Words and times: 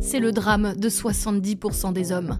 c'est 0.00 0.20
le 0.20 0.32
drame 0.32 0.74
de 0.76 0.88
70% 0.88 1.92
des 1.92 2.12
hommes. 2.12 2.38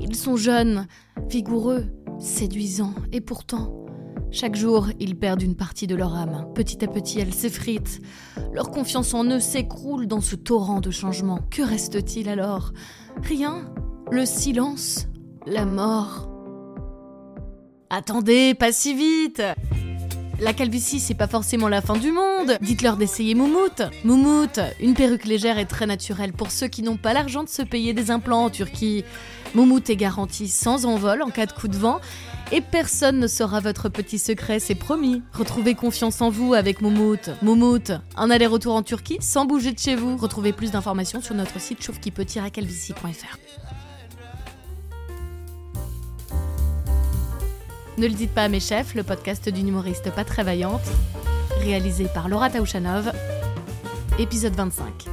Ils 0.00 0.14
sont 0.14 0.36
jeunes, 0.36 0.86
vigoureux, 1.28 1.86
séduisants, 2.18 2.94
et 3.12 3.20
pourtant, 3.20 3.86
chaque 4.30 4.56
jour, 4.56 4.88
ils 5.00 5.16
perdent 5.16 5.42
une 5.42 5.54
partie 5.54 5.86
de 5.86 5.94
leur 5.94 6.14
âme. 6.14 6.46
Petit 6.54 6.84
à 6.84 6.88
petit, 6.88 7.20
elle 7.20 7.32
s'effrite. 7.32 8.00
Leur 8.52 8.70
confiance 8.70 9.14
en 9.14 9.24
eux 9.24 9.40
s'écroule 9.40 10.06
dans 10.06 10.20
ce 10.20 10.36
torrent 10.36 10.80
de 10.80 10.90
changements. 10.90 11.40
Que 11.50 11.62
reste-t-il 11.62 12.28
alors? 12.28 12.72
Rien. 13.22 13.72
Le 14.10 14.26
silence. 14.26 15.06
La 15.46 15.64
mort. 15.64 16.28
Attendez, 17.88 18.54
pas 18.54 18.72
si 18.72 18.94
vite 18.94 19.42
la 20.40 20.52
calvitie, 20.52 21.00
c'est 21.00 21.14
pas 21.14 21.26
forcément 21.28 21.68
la 21.68 21.80
fin 21.80 21.96
du 21.96 22.12
monde. 22.12 22.58
Dites-leur 22.60 22.96
d'essayer 22.96 23.34
Moumout. 23.34 23.82
Moumout, 24.04 24.60
une 24.80 24.94
perruque 24.94 25.24
légère 25.24 25.58
et 25.58 25.66
très 25.66 25.86
naturelle 25.86 26.32
pour 26.32 26.50
ceux 26.50 26.68
qui 26.68 26.82
n'ont 26.82 26.96
pas 26.96 27.12
l'argent 27.12 27.42
de 27.42 27.48
se 27.48 27.62
payer 27.62 27.94
des 27.94 28.10
implants 28.10 28.44
en 28.44 28.50
Turquie. 28.50 29.04
Moumout 29.54 29.88
est 29.88 29.96
garanti 29.96 30.48
sans 30.48 30.84
envol 30.84 31.22
en 31.22 31.30
cas 31.30 31.46
de 31.46 31.52
coup 31.52 31.68
de 31.68 31.76
vent. 31.76 32.00
Et 32.52 32.60
personne 32.60 33.18
ne 33.18 33.26
saura 33.26 33.60
votre 33.60 33.88
petit 33.88 34.18
secret, 34.18 34.60
c'est 34.60 34.74
promis. 34.74 35.22
Retrouvez 35.32 35.74
confiance 35.74 36.20
en 36.20 36.30
vous 36.30 36.54
avec 36.54 36.80
Moumout. 36.80 37.30
Moumout, 37.42 37.92
un 38.16 38.30
aller-retour 38.30 38.74
en 38.74 38.82
Turquie 38.82 39.18
sans 39.20 39.46
bouger 39.46 39.72
de 39.72 39.78
chez 39.78 39.96
vous. 39.96 40.16
Retrouvez 40.16 40.52
plus 40.52 40.70
d'informations 40.70 41.20
sur 41.20 41.34
notre 41.34 41.58
site 41.60 41.82
chauvequipeut-calvitie.fr. 41.82 43.65
Ne 47.98 48.08
le 48.08 48.12
dites 48.12 48.34
pas 48.34 48.44
à 48.44 48.48
mes 48.48 48.60
chefs, 48.60 48.94
le 48.94 49.02
podcast 49.02 49.48
d'une 49.48 49.68
humoriste 49.68 50.14
pas 50.14 50.22
très 50.22 50.44
vaillante, 50.44 50.84
réalisé 51.60 52.08
par 52.12 52.28
Laura 52.28 52.50
Taouchanov, 52.50 53.10
épisode 54.18 54.52
25. 54.52 55.06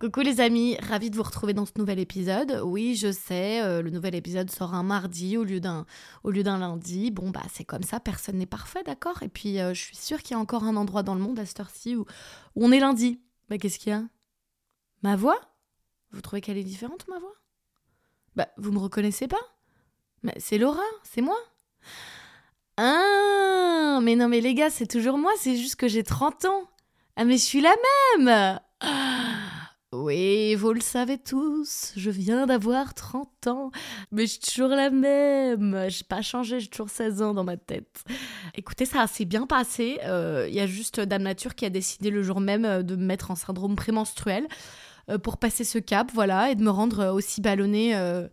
Coucou 0.00 0.22
les 0.22 0.40
amis, 0.40 0.76
ravi 0.78 1.10
de 1.10 1.16
vous 1.16 1.22
retrouver 1.22 1.52
dans 1.54 1.66
ce 1.66 1.74
nouvel 1.76 2.00
épisode. 2.00 2.60
Oui, 2.64 2.96
je 2.96 3.12
sais, 3.12 3.62
euh, 3.62 3.80
le 3.80 3.90
nouvel 3.90 4.16
épisode 4.16 4.50
sort 4.50 4.74
un 4.74 4.82
mardi 4.82 5.36
au 5.36 5.44
lieu 5.44 5.60
d'un 5.60 5.86
au 6.24 6.32
lieu 6.32 6.42
d'un 6.42 6.58
lundi. 6.58 7.12
Bon 7.12 7.30
bah 7.30 7.44
c'est 7.52 7.64
comme 7.64 7.84
ça, 7.84 8.00
personne 8.00 8.38
n'est 8.38 8.46
parfait, 8.46 8.82
d'accord? 8.82 9.22
Et 9.22 9.28
puis 9.28 9.60
euh, 9.60 9.72
je 9.72 9.82
suis 9.82 9.96
sûre 9.96 10.20
qu'il 10.24 10.34
y 10.34 10.36
a 10.36 10.40
encore 10.40 10.64
un 10.64 10.74
endroit 10.74 11.04
dans 11.04 11.14
le 11.14 11.20
monde 11.20 11.38
à 11.38 11.46
cette 11.46 11.60
heure-ci 11.60 11.94
où, 11.94 12.06
où 12.56 12.66
on 12.66 12.72
est 12.72 12.80
lundi. 12.80 13.20
Bah 13.48 13.56
qu'est-ce 13.56 13.78
qu'il 13.78 13.92
y 13.92 13.94
a? 13.94 14.02
Ma 15.04 15.14
voix? 15.14 15.38
Vous 16.10 16.22
trouvez 16.22 16.40
qu'elle 16.40 16.58
est 16.58 16.64
différente 16.64 17.06
ma 17.06 17.20
voix? 17.20 17.34
Bah, 18.40 18.48
vous 18.56 18.72
me 18.72 18.78
reconnaissez 18.78 19.28
pas? 19.28 19.42
C'est 20.38 20.56
Laura, 20.56 20.80
c'est 21.02 21.20
moi. 21.20 21.36
Ah, 22.78 24.00
mais 24.02 24.16
non, 24.16 24.28
mais 24.28 24.40
les 24.40 24.54
gars, 24.54 24.70
c'est 24.70 24.86
toujours 24.86 25.18
moi, 25.18 25.30
c'est 25.36 25.56
juste 25.56 25.76
que 25.76 25.88
j'ai 25.88 26.02
30 26.02 26.46
ans. 26.46 26.70
Ah, 27.16 27.24
mais 27.26 27.36
je 27.36 27.42
suis 27.42 27.60
la 27.60 27.74
même 28.16 28.58
Oui, 29.92 30.54
vous 30.54 30.72
le 30.72 30.80
savez 30.80 31.18
tous, 31.18 31.92
je 31.96 32.10
viens 32.10 32.46
d'avoir 32.46 32.94
30 32.94 33.48
ans, 33.48 33.70
mais 34.10 34.22
je 34.22 34.32
suis 34.32 34.40
toujours 34.40 34.70
la 34.70 34.88
même. 34.88 35.86
J'ai 35.88 36.04
pas 36.04 36.22
changé, 36.22 36.60
j'ai 36.60 36.68
toujours 36.68 36.88
16 36.88 37.20
ans 37.20 37.34
dans 37.34 37.44
ma 37.44 37.58
tête. 37.58 38.04
Écoutez, 38.54 38.86
ça 38.86 39.06
s'est 39.06 39.26
bien 39.26 39.46
passé. 39.46 39.98
Il 40.02 40.08
euh, 40.08 40.48
y 40.48 40.60
a 40.60 40.66
juste 40.66 40.98
Dame 40.98 41.24
Nature 41.24 41.54
qui 41.54 41.66
a 41.66 41.70
décidé 41.70 42.08
le 42.08 42.22
jour 42.22 42.40
même 42.40 42.64
euh, 42.64 42.82
de 42.82 42.96
me 42.96 43.04
mettre 43.04 43.30
en 43.30 43.34
syndrome 43.34 43.76
prémenstruel. 43.76 44.48
Euh, 45.08 45.18
pour 45.18 45.38
passer 45.38 45.64
ce 45.64 45.78
cap, 45.78 46.10
voilà, 46.12 46.50
et 46.50 46.54
de 46.54 46.62
me 46.62 46.70
rendre 46.70 47.00
euh, 47.00 47.12
aussi 47.12 47.40
ballonné 47.40 47.96
euh, 47.96 48.28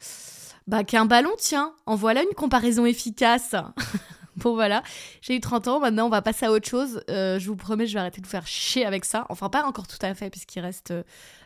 bah, 0.68 0.84
qu'un 0.84 1.06
ballon 1.06 1.32
tient. 1.38 1.74
En 1.86 1.96
voilà 1.96 2.24
une 2.24 2.36
comparaison 2.36 2.86
efficace. 2.86 3.56
bon 4.36 4.54
voilà, 4.54 4.84
j'ai 5.22 5.36
eu 5.36 5.40
30 5.40 5.68
ans, 5.68 5.80
maintenant 5.80 6.08
on 6.08 6.10
va 6.10 6.22
passer 6.22 6.46
à 6.46 6.52
autre 6.52 6.68
chose. 6.68 7.02
je 7.08 7.46
vous 7.48 7.56
promets, 7.56 7.88
je 7.88 7.94
vais 7.94 8.00
arrêter 8.00 8.22
de 8.22 8.26
vous 8.26 8.32
faire 8.32 8.48
chier 8.48 8.86
avec 8.86 9.06
ça. 9.06 9.26
Enfin, 9.30 9.50
pas 9.50 9.64
encore 9.66 9.88
tout 9.88 9.98
à 10.02 10.14
fait, 10.14 10.30
puisqu'il 10.30 10.60
reste 10.60 10.94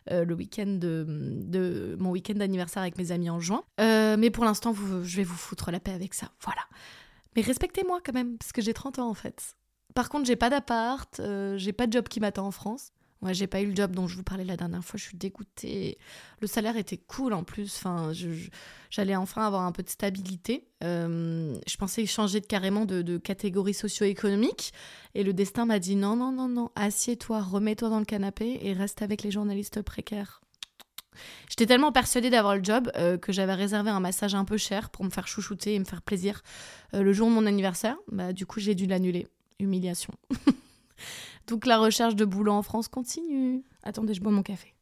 le 0.09 0.33
week-end 0.33 0.77
de, 0.79 1.95
mon 1.99 2.09
week-end 2.09 2.33
d'anniversaire 2.35 2.81
avec 2.81 2.97
mes 2.97 3.11
amis 3.11 3.29
en 3.29 3.39
juin. 3.39 3.63
mais 3.79 4.29
pour 4.29 4.43
l'instant, 4.43 4.73
je 5.03 5.17
vais 5.17 5.23
vous 5.23 5.35
foutre 5.35 5.71
la 5.71 5.79
paix 5.79 5.93
avec 5.93 6.13
ça. 6.13 6.27
Voilà. 6.41 6.61
Mais 7.35 7.41
respectez-moi 7.41 8.01
quand 8.03 8.13
même, 8.13 8.37
parce 8.37 8.51
que 8.51 8.61
j'ai 8.61 8.73
30 8.73 8.99
ans 8.99 9.09
en 9.09 9.13
fait. 9.13 9.55
Par 9.95 10.09
contre, 10.09 10.25
j'ai 10.25 10.35
pas 10.35 10.49
d'appart, 10.49 11.21
j'ai 11.55 11.73
pas 11.73 11.87
de 11.87 11.93
job 11.93 12.09
qui 12.09 12.19
m'attend 12.19 12.47
en 12.47 12.51
France. 12.51 12.91
Ouais, 13.21 13.35
j'ai 13.35 13.45
pas 13.45 13.61
eu 13.61 13.67
le 13.67 13.75
job 13.75 13.95
dont 13.95 14.07
je 14.07 14.15
vous 14.15 14.23
parlais 14.23 14.43
la 14.43 14.57
dernière 14.57 14.83
fois, 14.83 14.97
je 14.97 15.03
suis 15.03 15.17
dégoûtée. 15.17 15.99
Le 16.39 16.47
salaire 16.47 16.75
était 16.75 16.97
cool 16.97 17.33
en 17.33 17.43
plus, 17.43 17.75
enfin, 17.77 18.11
j'allais 18.89 19.15
enfin 19.15 19.45
avoir 19.45 19.61
un 19.61 19.71
peu 19.71 19.83
de 19.83 19.89
stabilité. 19.89 20.67
Euh, 20.83 21.55
je 21.67 21.77
pensais 21.77 22.03
changer 22.07 22.41
de, 22.41 22.47
carrément 22.47 22.85
de, 22.85 23.17
catégorie 23.19 23.75
socio-économique 23.75 24.73
et 25.13 25.23
le 25.23 25.33
destin 25.33 25.65
m'a 25.65 25.77
dit 25.77 25.95
non, 25.95 26.15
non, 26.15 26.31
non, 26.31 26.47
non, 26.47 26.71
assieds-toi, 26.75 27.41
remets-toi 27.41 27.89
dans 27.89 27.99
le 27.99 28.05
canapé 28.05 28.59
et 28.63 28.73
reste 28.73 29.03
avec 29.03 29.21
les 29.21 29.29
journalistes 29.29 29.83
précaires. 29.83 30.41
J'étais 31.47 31.67
tellement 31.67 31.91
persuadée 31.91 32.31
d'avoir 32.31 32.55
le 32.55 32.63
job 32.63 32.91
euh, 32.95 33.17
que 33.19 33.31
j'avais 33.31 33.53
réservé 33.53 33.91
un 33.91 33.99
massage 33.99 34.33
un 34.33 34.45
peu 34.45 34.57
cher 34.57 34.89
pour 34.89 35.05
me 35.05 35.11
faire 35.11 35.27
chouchouter 35.27 35.75
et 35.75 35.79
me 35.79 35.85
faire 35.85 36.01
plaisir 36.01 36.41
euh, 36.95 37.03
le 37.03 37.13
jour 37.13 37.27
de 37.27 37.33
mon 37.33 37.45
anniversaire. 37.45 37.97
Bah, 38.11 38.33
du 38.33 38.47
coup, 38.47 38.59
j'ai 38.59 38.73
dû 38.73 38.87
l'annuler. 38.87 39.27
Humiliation. 39.59 40.13
Donc 41.47 41.65
la 41.65 41.77
recherche 41.77 42.15
de 42.15 42.25
boulot 42.25 42.53
en 42.53 42.61
France 42.61 42.87
continue. 42.87 43.63
Attendez, 43.83 44.13
je 44.13 44.21
bois 44.21 44.31
mon 44.31 44.43
café. 44.43 44.73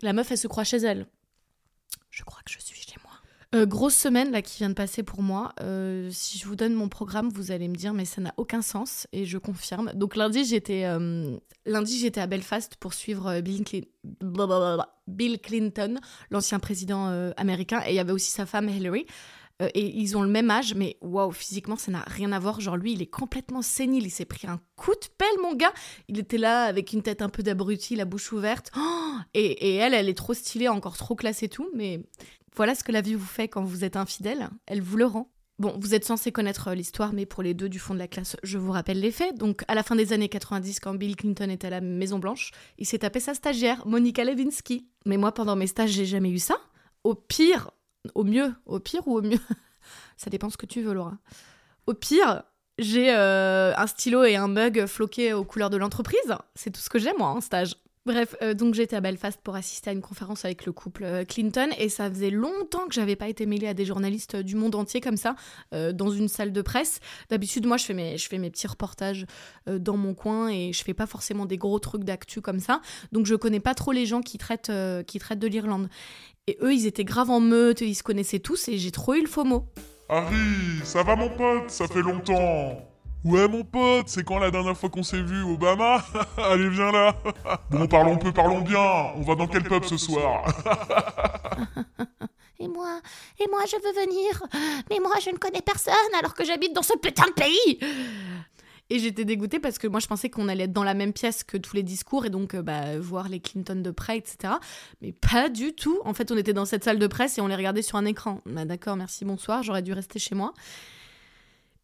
La 0.00 0.12
meuf, 0.12 0.30
elle 0.30 0.38
se 0.38 0.46
croit 0.46 0.64
chez 0.64 0.78
elle. 0.78 1.06
Je 2.10 2.24
crois 2.24 2.40
que 2.44 2.52
je 2.52 2.58
suis 2.58 2.80
chez 2.80 2.96
moi. 3.04 3.12
Euh, 3.54 3.64
grosse 3.64 3.94
semaine 3.94 4.30
là 4.30 4.42
qui 4.42 4.58
vient 4.58 4.68
de 4.68 4.74
passer 4.74 5.02
pour 5.02 5.22
moi. 5.22 5.52
Euh, 5.60 6.10
si 6.12 6.38
je 6.38 6.46
vous 6.46 6.56
donne 6.56 6.74
mon 6.74 6.88
programme, 6.88 7.30
vous 7.30 7.50
allez 7.50 7.68
me 7.68 7.74
dire 7.74 7.94
mais 7.94 8.04
ça 8.04 8.20
n'a 8.20 8.34
aucun 8.36 8.60
sens 8.60 9.06
et 9.12 9.24
je 9.24 9.38
confirme. 9.38 9.92
Donc 9.94 10.16
lundi 10.16 10.44
j'étais 10.44 10.84
euh, 10.84 11.36
lundi 11.64 11.98
j'étais 11.98 12.20
à 12.20 12.26
Belfast 12.26 12.76
pour 12.76 12.92
suivre 12.92 13.40
Bill, 13.40 13.64
Bill 15.06 15.40
Clinton, 15.40 15.98
l'ancien 16.30 16.58
président 16.58 17.06
américain 17.36 17.82
et 17.86 17.90
il 17.90 17.94
y 17.94 18.00
avait 18.00 18.12
aussi 18.12 18.30
sa 18.30 18.44
femme 18.44 18.68
Hillary. 18.68 19.06
Euh, 19.60 19.68
et 19.74 19.98
ils 19.98 20.16
ont 20.16 20.22
le 20.22 20.28
même 20.28 20.50
âge, 20.50 20.74
mais 20.74 20.96
waouh, 21.00 21.32
physiquement, 21.32 21.76
ça 21.76 21.90
n'a 21.90 22.04
rien 22.06 22.32
à 22.32 22.38
voir. 22.38 22.60
Genre, 22.60 22.76
lui, 22.76 22.92
il 22.92 23.02
est 23.02 23.06
complètement 23.06 23.62
sénile. 23.62 24.06
Il 24.06 24.10
s'est 24.10 24.24
pris 24.24 24.46
un 24.46 24.60
coup 24.76 24.92
de 24.92 25.06
pelle, 25.16 25.28
mon 25.42 25.54
gars. 25.54 25.72
Il 26.08 26.18
était 26.18 26.38
là 26.38 26.64
avec 26.64 26.92
une 26.92 27.02
tête 27.02 27.22
un 27.22 27.28
peu 27.28 27.42
d'abruti, 27.42 27.96
la 27.96 28.04
bouche 28.04 28.32
ouverte. 28.32 28.70
Oh 28.76 29.16
et, 29.34 29.76
elle, 29.76 29.94
elle 29.94 30.08
est 30.08 30.14
trop 30.14 30.34
stylée, 30.34 30.68
encore 30.68 30.96
trop 30.96 31.14
classe 31.14 31.42
et 31.42 31.48
tout. 31.48 31.68
Mais 31.74 32.00
voilà 32.54 32.74
ce 32.74 32.84
que 32.84 32.92
la 32.92 33.00
vie 33.00 33.14
vous 33.14 33.26
fait 33.26 33.48
quand 33.48 33.64
vous 33.64 33.84
êtes 33.84 33.96
infidèle. 33.96 34.48
Elle 34.66 34.80
vous 34.80 34.96
le 34.96 35.06
rend. 35.06 35.30
Bon, 35.58 35.76
vous 35.80 35.92
êtes 35.92 36.04
censé 36.04 36.30
connaître 36.30 36.68
euh, 36.68 36.74
l'histoire, 36.76 37.12
mais 37.12 37.26
pour 37.26 37.42
les 37.42 37.52
deux 37.52 37.68
du 37.68 37.80
fond 37.80 37.92
de 37.92 37.98
la 37.98 38.06
classe, 38.06 38.36
je 38.44 38.58
vous 38.58 38.70
rappelle 38.70 39.00
les 39.00 39.10
faits. 39.10 39.36
Donc, 39.36 39.64
à 39.66 39.74
la 39.74 39.82
fin 39.82 39.96
des 39.96 40.12
années 40.12 40.28
90, 40.28 40.78
quand 40.78 40.94
Bill 40.94 41.16
Clinton 41.16 41.50
était 41.50 41.66
à 41.66 41.70
la 41.70 41.80
Maison 41.80 42.20
Blanche, 42.20 42.52
il 42.78 42.86
s'est 42.86 43.00
tapé 43.00 43.18
sa 43.18 43.34
stagiaire, 43.34 43.84
Monica 43.84 44.22
Lewinsky. 44.22 44.86
Mais 45.04 45.16
moi, 45.16 45.32
pendant 45.32 45.56
mes 45.56 45.66
stages, 45.66 45.90
j'ai 45.90 46.06
jamais 46.06 46.30
eu 46.30 46.38
ça. 46.38 46.58
Au 47.02 47.16
pire, 47.16 47.72
au 48.14 48.24
mieux, 48.24 48.52
au 48.66 48.78
pire 48.78 49.06
ou 49.06 49.18
au 49.18 49.22
mieux 49.22 49.40
Ça 50.16 50.30
dépend 50.30 50.50
ce 50.50 50.56
que 50.56 50.66
tu 50.66 50.82
veux, 50.82 50.92
Laura. 50.92 51.16
Au 51.86 51.94
pire, 51.94 52.42
j'ai 52.78 53.14
euh, 53.14 53.72
un 53.76 53.86
stylo 53.86 54.24
et 54.24 54.36
un 54.36 54.48
mug 54.48 54.86
floqué 54.86 55.32
aux 55.32 55.44
couleurs 55.44 55.70
de 55.70 55.76
l'entreprise. 55.76 56.34
C'est 56.54 56.70
tout 56.70 56.80
ce 56.80 56.90
que 56.90 56.98
j'ai, 56.98 57.12
moi, 57.14 57.28
en 57.28 57.40
stage. 57.40 57.76
Bref, 58.08 58.36
euh, 58.40 58.54
donc 58.54 58.72
j'étais 58.72 58.96
à 58.96 59.02
Belfast 59.02 59.38
pour 59.44 59.54
assister 59.54 59.90
à 59.90 59.92
une 59.92 60.00
conférence 60.00 60.46
avec 60.46 60.64
le 60.64 60.72
couple 60.72 61.04
euh, 61.04 61.26
Clinton 61.26 61.68
et 61.76 61.90
ça 61.90 62.08
faisait 62.08 62.30
longtemps 62.30 62.86
que 62.86 62.94
j'avais 62.94 63.16
pas 63.16 63.28
été 63.28 63.44
mêlée 63.44 63.66
à 63.66 63.74
des 63.74 63.84
journalistes 63.84 64.34
du 64.34 64.56
monde 64.56 64.74
entier 64.76 65.02
comme 65.02 65.18
ça 65.18 65.36
dans 65.72 66.10
une 66.10 66.28
salle 66.28 66.52
de 66.52 66.62
presse. 66.62 67.00
D'habitude, 67.28 67.66
moi, 67.66 67.76
je 67.76 67.84
fais 67.84 67.92
mes, 67.92 68.16
je 68.16 68.26
fais 68.26 68.38
mes 68.38 68.48
petits 68.48 68.66
reportages 68.66 69.26
dans 69.66 69.98
mon 69.98 70.14
coin 70.14 70.48
et 70.48 70.72
je 70.72 70.82
fais 70.82 70.94
pas 70.94 71.06
forcément 71.06 71.44
des 71.44 71.58
gros 71.58 71.78
trucs 71.78 72.04
d'actu 72.04 72.40
comme 72.40 72.60
ça. 72.60 72.80
Donc 73.12 73.26
je 73.26 73.34
connais 73.34 73.60
pas 73.60 73.74
trop 73.74 73.92
les 73.92 74.06
gens 74.06 74.22
qui 74.22 74.38
traitent, 74.38 74.72
qui 75.06 75.18
traitent 75.18 75.38
de 75.38 75.46
l'Irlande. 75.46 75.90
Et 76.46 76.56
eux, 76.62 76.72
ils 76.72 76.86
étaient 76.86 77.04
grave 77.04 77.28
en 77.28 77.40
meute, 77.40 77.82
ils 77.82 77.94
se 77.94 78.02
connaissaient 78.02 78.38
tous 78.38 78.68
et 78.68 78.78
j'ai 78.78 78.90
trop 78.90 79.12
eu 79.12 79.20
le 79.20 79.28
faux 79.28 79.44
mot. 79.44 79.66
Harry, 80.08 80.80
ça 80.82 81.02
va 81.02 81.14
mon 81.14 81.28
pote? 81.28 81.68
Ça 81.68 81.86
fait 81.86 82.00
longtemps 82.00 82.88
Ouais 83.28 83.46
mon 83.46 83.62
pote, 83.62 84.08
c'est 84.08 84.24
quand 84.24 84.38
la 84.38 84.50
dernière 84.50 84.74
fois 84.74 84.88
qu'on 84.88 85.02
s'est 85.02 85.20
vu 85.20 85.42
Obama? 85.42 86.02
Allez 86.38 86.70
viens 86.70 86.90
là 86.90 87.14
Bon 87.70 87.86
parlons 87.86 88.16
peu, 88.16 88.32
parlons 88.32 88.62
bien 88.62 89.12
On 89.16 89.20
va 89.20 89.34
dans 89.34 89.46
quel 89.46 89.64
pub 89.64 89.84
ce 89.84 89.98
soir? 89.98 90.46
Et 92.58 92.68
moi 92.68 93.00
Et 93.38 93.46
moi 93.50 93.60
je 93.66 93.76
veux 93.76 94.06
venir 94.06 94.42
Mais 94.88 94.98
moi 94.98 95.16
je 95.22 95.28
ne 95.28 95.36
connais 95.36 95.60
personne 95.60 95.92
alors 96.18 96.32
que 96.32 96.42
j'habite 96.42 96.72
dans 96.72 96.82
ce 96.82 96.96
putain 96.96 97.26
de 97.26 97.32
pays 97.32 97.78
et 98.90 98.98
j'étais 98.98 99.26
dégoûtée 99.26 99.60
parce 99.60 99.76
que 99.76 99.86
moi, 99.86 100.00
je 100.00 100.06
pensais 100.06 100.30
qu'on 100.30 100.48
allait 100.48 100.64
être 100.64 100.72
dans 100.72 100.82
la 100.82 100.94
même 100.94 101.12
pièce 101.12 101.44
que 101.44 101.58
tous 101.58 101.76
les 101.76 101.82
discours 101.82 102.24
et 102.24 102.30
donc 102.30 102.54
euh, 102.54 102.62
bah, 102.62 102.98
voir 102.98 103.28
les 103.28 103.38
Clinton 103.38 103.82
de 103.82 103.90
près, 103.90 104.16
etc. 104.16 104.54
Mais 105.02 105.12
pas 105.12 105.50
du 105.50 105.74
tout. 105.74 106.00
En 106.06 106.14
fait, 106.14 106.32
on 106.32 106.38
était 106.38 106.54
dans 106.54 106.64
cette 106.64 106.84
salle 106.84 106.98
de 106.98 107.06
presse 107.06 107.36
et 107.36 107.42
on 107.42 107.48
les 107.48 107.54
regardait 107.54 107.82
sur 107.82 107.98
un 107.98 108.06
écran. 108.06 108.40
Bah, 108.46 108.64
D'accord, 108.64 108.96
merci, 108.96 109.26
bonsoir. 109.26 109.62
J'aurais 109.62 109.82
dû 109.82 109.92
rester 109.92 110.18
chez 110.18 110.34
moi. 110.34 110.54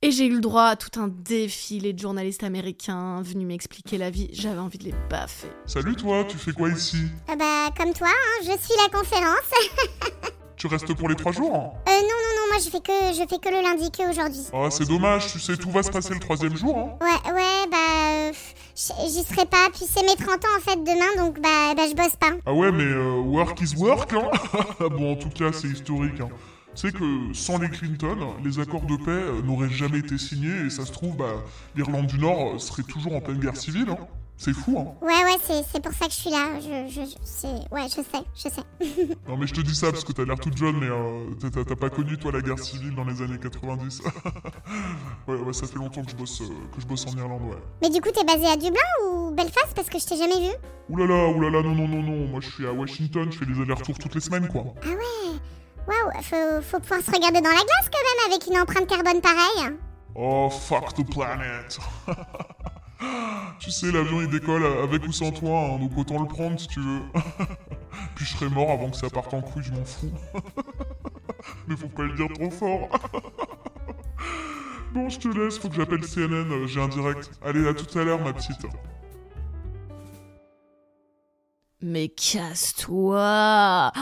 Et 0.06 0.10
j'ai 0.10 0.26
eu 0.26 0.34
le 0.34 0.40
droit 0.40 0.64
à 0.64 0.76
tout 0.76 1.00
un 1.00 1.08
défilé 1.08 1.94
de 1.94 1.98
journalistes 1.98 2.42
américains 2.42 3.22
venus 3.22 3.48
m'expliquer 3.48 3.96
la 3.96 4.10
vie. 4.10 4.28
J'avais 4.34 4.58
envie 4.58 4.76
de 4.76 4.84
les 4.84 4.94
baffer. 5.08 5.48
Salut 5.64 5.96
toi, 5.96 6.24
tu 6.28 6.36
fais 6.36 6.52
quoi 6.52 6.68
ici 6.68 6.98
euh, 7.30 7.36
Bah 7.36 7.70
comme 7.74 7.94
toi, 7.94 8.08
hein, 8.10 8.42
je 8.42 8.50
suis 8.50 8.74
la 8.82 8.90
conférence. 8.98 9.50
tu 10.58 10.66
restes 10.66 10.92
pour 10.92 11.08
les 11.08 11.14
trois 11.14 11.32
jours 11.32 11.54
Euh 11.88 11.90
non, 11.90 12.02
non, 12.02 12.32
non, 12.36 12.52
moi 12.52 12.58
je 12.62 12.68
fais 12.68 12.80
que, 12.80 13.14
je 13.14 13.26
fais 13.26 13.38
que 13.38 13.48
le 13.48 13.62
lundi, 13.62 13.90
que 13.90 14.10
aujourd'hui. 14.10 14.42
Ah, 14.52 14.68
c'est 14.70 14.86
dommage, 14.86 15.32
tu 15.32 15.40
sais, 15.40 15.56
tout 15.56 15.70
va 15.70 15.82
se 15.82 15.90
passer 15.90 16.12
le 16.12 16.20
troisième 16.20 16.54
jour, 16.54 16.76
hein 16.76 16.98
Ouais, 17.00 17.32
ouais, 17.32 17.66
bah 17.70 18.30
J- 18.76 18.92
J'y 19.10 19.22
serai 19.24 19.46
pas, 19.46 19.70
puis 19.72 19.86
c'est 19.90 20.02
mes 20.02 20.22
30 20.22 20.28
ans 20.44 20.58
en 20.58 20.60
fait 20.60 20.76
demain, 20.84 21.24
donc 21.24 21.40
bah, 21.40 21.72
bah 21.74 21.84
je 21.88 21.94
bosse 21.94 22.16
pas. 22.16 22.32
Ah 22.44 22.52
ouais, 22.52 22.70
mais 22.72 22.84
euh, 22.84 23.20
work 23.22 23.58
is 23.62 23.74
work, 23.78 24.12
hein 24.12 24.28
Bon, 24.90 25.12
en 25.12 25.16
tout 25.16 25.30
cas, 25.30 25.50
c'est 25.50 25.68
historique, 25.68 26.20
hein. 26.20 26.28
Tu 26.74 26.88
sais 26.88 26.92
que 26.92 27.32
sans 27.32 27.58
les 27.58 27.68
Clinton, 27.68 28.34
les 28.44 28.58
accords 28.58 28.82
de 28.86 28.96
paix 28.96 29.42
n'auraient 29.44 29.70
jamais 29.70 29.98
été 29.98 30.18
signés, 30.18 30.66
et 30.66 30.70
ça 30.70 30.84
se 30.84 30.92
trouve, 30.92 31.16
bah, 31.16 31.34
l'Irlande 31.76 32.06
du 32.06 32.18
Nord 32.18 32.60
serait 32.60 32.82
toujours 32.82 33.14
en 33.14 33.20
pleine 33.20 33.38
guerre 33.38 33.56
civile, 33.56 33.88
hein. 33.90 33.98
C'est 34.36 34.52
fou, 34.52 34.76
hein 34.80 34.94
Ouais, 35.00 35.12
ouais, 35.24 35.38
c'est 35.44 35.62
c'est 35.72 35.80
pour 35.80 35.92
ça 35.92 36.06
que 36.06 36.10
je 36.12 36.16
suis 36.16 36.30
là. 36.30 36.58
Je, 36.58 36.92
je, 36.92 37.02
je- 37.08 37.16
c'est... 37.22 37.46
Ouais, 37.72 37.84
je 37.84 38.02
sais, 38.02 38.24
je 38.34 38.48
sais. 38.48 39.14
Non 39.28 39.36
mais 39.36 39.46
je 39.46 39.54
te 39.54 39.60
dis 39.60 39.76
ça 39.76 39.92
parce 39.92 40.02
que 40.02 40.10
t'as 40.10 40.24
l'air 40.24 40.40
toute 40.40 40.56
jeune, 40.56 40.76
mais 40.80 40.88
euh, 40.90 41.30
t'as- 41.64 41.76
pas 41.76 41.88
connu 41.88 42.18
toi 42.18 42.32
la 42.32 42.40
guerre 42.40 42.58
civile 42.58 42.96
dans 42.96 43.04
les 43.04 43.22
années 43.22 43.38
90. 43.38 44.02
ouais, 45.28 45.34
ouais, 45.36 45.52
ça 45.52 45.68
fait 45.68 45.76
longtemps 45.78 46.02
que 46.02 46.10
je 46.10 46.16
bosse, 46.16 46.40
euh, 46.40 46.46
que 46.74 46.80
je 46.80 46.86
bosse 46.86 47.06
en 47.06 47.16
Irlande, 47.16 47.42
ouais. 47.42 47.56
Mais 47.80 47.90
du 47.90 48.00
coup, 48.00 48.08
t'es 48.12 48.24
basé 48.24 48.46
à 48.48 48.56
Dublin 48.56 48.80
ou 49.08 49.30
Belfast? 49.30 49.72
Parce 49.76 49.88
que 49.88 50.00
je 50.00 50.04
t'ai 50.06 50.16
jamais 50.16 50.48
vu. 50.48 50.54
Oulala, 50.88 51.28
oulala, 51.28 51.62
non, 51.62 51.74
non, 51.76 51.86
non, 51.86 52.02
non, 52.02 52.26
moi 52.26 52.40
je 52.42 52.50
suis 52.50 52.66
à 52.66 52.72
Washington, 52.72 53.30
je 53.30 53.38
fais 53.38 53.46
des 53.46 53.58
allers-retours 53.60 53.98
toutes 54.00 54.16
les 54.16 54.20
semaines, 54.20 54.48
quoi. 54.48 54.64
Ah 54.84 54.88
ouais 54.88 55.38
Waouh, 55.86 56.62
faut, 56.62 56.80
pouvoir 56.80 57.00
se 57.00 57.10
regarder 57.10 57.40
dans 57.40 57.50
la 57.50 57.56
glace 57.56 57.90
quand 57.92 57.98
même 57.98 58.32
avec 58.32 58.46
une 58.46 58.58
empreinte 58.58 58.88
carbone 58.88 59.20
pareille. 59.20 59.76
Oh, 60.14 60.48
fuck 60.48 60.94
the 60.94 61.04
planet 61.10 61.78
Tu 63.58 63.70
sais, 63.70 63.92
l'avion 63.92 64.22
il 64.22 64.28
décolle 64.28 64.64
avec 64.64 65.06
ou 65.06 65.12
sans 65.12 65.30
toi, 65.30 65.58
hein, 65.58 65.78
donc 65.78 65.96
autant 65.96 66.20
le 66.20 66.28
prendre 66.28 66.58
si 66.58 66.68
tu 66.68 66.80
veux. 66.80 67.02
Puis 68.14 68.24
je 68.24 68.36
serai 68.36 68.48
mort 68.48 68.70
avant 68.70 68.90
que 68.90 68.96
ça 68.96 69.10
parte 69.10 69.34
en 69.34 69.42
couille, 69.42 69.62
je 69.62 69.72
m'en 69.72 69.84
fous. 69.84 70.12
Mais 71.68 71.76
faut 71.76 71.88
pas 71.88 72.04
le 72.04 72.14
dire 72.14 72.28
trop 72.34 72.50
fort. 72.50 72.88
Bon, 74.92 75.08
je 75.08 75.18
te 75.18 75.28
laisse, 75.28 75.58
faut 75.58 75.68
que 75.68 75.74
j'appelle 75.74 76.02
CNN, 76.02 76.50
euh, 76.50 76.66
j'ai 76.66 76.80
un 76.80 76.88
direct. 76.88 77.30
Allez, 77.44 77.66
à 77.66 77.74
tout 77.74 77.98
à 77.98 78.04
l'heure, 78.04 78.20
ma 78.20 78.32
petite. 78.32 78.64
Mais 81.86 82.08
casse-toi. 82.08 83.92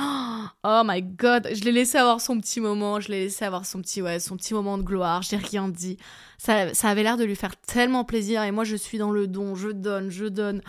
Oh 0.62 0.82
my 0.84 1.02
god, 1.02 1.48
je 1.52 1.64
l'ai 1.64 1.72
laissé 1.72 1.98
avoir 1.98 2.20
son 2.20 2.38
petit 2.38 2.60
moment, 2.60 3.00
je 3.00 3.08
l'ai 3.08 3.24
laissé 3.24 3.44
avoir 3.44 3.66
son 3.66 3.82
petit, 3.82 4.00
ouais, 4.00 4.20
son 4.20 4.36
petit 4.36 4.54
moment 4.54 4.78
de 4.78 4.84
gloire, 4.84 5.22
j'ai 5.22 5.36
rien 5.36 5.68
dit. 5.68 5.98
Ça, 6.38 6.72
ça 6.74 6.90
avait 6.90 7.02
l'air 7.02 7.16
de 7.16 7.24
lui 7.24 7.34
faire 7.34 7.56
tellement 7.56 8.04
plaisir. 8.04 8.44
Et 8.44 8.52
moi 8.52 8.62
je 8.62 8.76
suis 8.76 8.98
dans 8.98 9.10
le 9.10 9.26
don, 9.26 9.56
je 9.56 9.70
donne, 9.70 10.10
je 10.10 10.26
donne. 10.26 10.62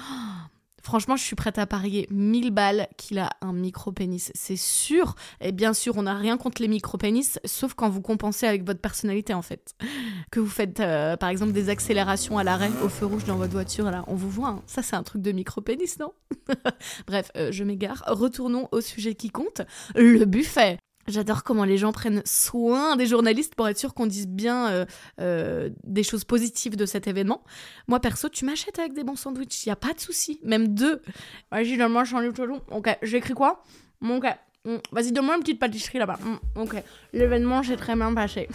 Franchement, 0.84 1.16
je 1.16 1.24
suis 1.24 1.36
prête 1.38 1.58
à 1.58 1.66
parier 1.66 2.08
1000 2.12 2.52
balles 2.52 2.88
qu'il 2.98 3.18
a 3.18 3.30
un 3.42 3.54
micro-pénis. 3.54 4.32
C'est 4.36 4.58
sûr. 4.58 5.16
Et 5.40 5.54
bien 5.54 5.74
sûr, 5.74 5.98
on 5.98 6.04
n'a 6.04 6.14
rien 6.16 6.38
contre 6.38 6.62
les 6.62 6.68
micro-pénis, 6.68 7.40
sauf 7.46 7.74
quand 7.74 7.90
vous 7.90 8.02
compensez 8.02 8.46
avec 8.46 8.66
votre 8.66 8.82
personnalité, 8.82 9.34
en 9.34 9.42
fait. 9.42 9.76
Que 10.30 10.42
vous 10.42 10.50
faites, 10.50 10.82
euh, 10.82 11.16
par 11.16 11.30
exemple, 11.30 11.54
des 11.54 11.70
accélérations 11.70 12.38
à 12.38 12.44
l'arrêt 12.44 12.70
au 12.84 12.90
feu 12.90 13.06
rouge 13.06 13.24
dans 13.24 13.38
votre 13.38 13.54
voiture. 13.54 13.90
Là, 13.90 14.04
on 14.08 14.16
vous 14.16 14.30
voit. 14.30 14.50
hein. 14.50 14.62
Ça, 14.68 14.82
c'est 14.84 14.98
un 14.98 15.04
truc 15.04 15.22
de 15.22 15.32
micro-pénis, 15.32 16.00
non? 16.00 16.12
Bref, 17.08 17.32
euh, 17.38 17.52
je 17.52 17.64
m'égare. 17.64 18.04
Retournons 18.08 18.68
au 18.74 18.82
sujet 18.82 19.16
qui 19.16 19.30
compte, 19.30 19.62
le 19.96 20.26
buffet. 20.26 20.78
J'adore 21.08 21.44
comment 21.44 21.66
les 21.66 21.78
gens 21.78 21.92
prennent 21.92 22.22
soin 22.26 22.96
des 22.96 23.06
journalistes 23.06 23.56
pour 23.56 23.68
être 23.68 23.78
sûr 23.78 23.94
qu'on 23.94 24.06
dise 24.06 24.28
bien 24.28 24.70
euh, 24.70 24.86
euh, 25.20 25.70
des 25.84 26.04
choses 26.04 26.24
positives 26.24 26.78
de 26.78 26.86
cet 26.86 27.08
événement. 27.08 27.44
Moi, 27.88 28.00
perso, 28.00 28.30
tu 28.30 28.46
m'achètes 28.46 28.80
avec 28.80 28.94
des 28.94 29.04
bons 29.04 29.16
sandwichs, 29.16 29.66
il 29.66 29.70
a 29.70 29.76
pas 29.76 29.94
de 29.94 30.00
souci, 30.00 30.40
même 30.44 30.70
deux. 30.70 31.02
Vas-y, 31.52 31.78
donne-moi 31.78 32.04
un 32.04 32.06
sandwich 32.06 32.40
au. 32.40 32.76
Ok, 32.76 32.98
j'écris 33.02 33.34
quoi? 33.34 33.64
Ok, 34.02 34.26
mm, 34.66 34.76
vas-y, 34.92 35.12
donne-moi 35.12 35.36
une 35.36 35.42
petite 35.42 35.60
pâtisserie 35.60 36.00
là-bas. 36.00 36.20
Mm, 36.22 36.62
ok, 36.62 36.76
l'événement, 37.14 37.62
j'ai 37.62 37.76
très 37.76 37.96
bien 37.96 38.14
passé. 38.14 38.48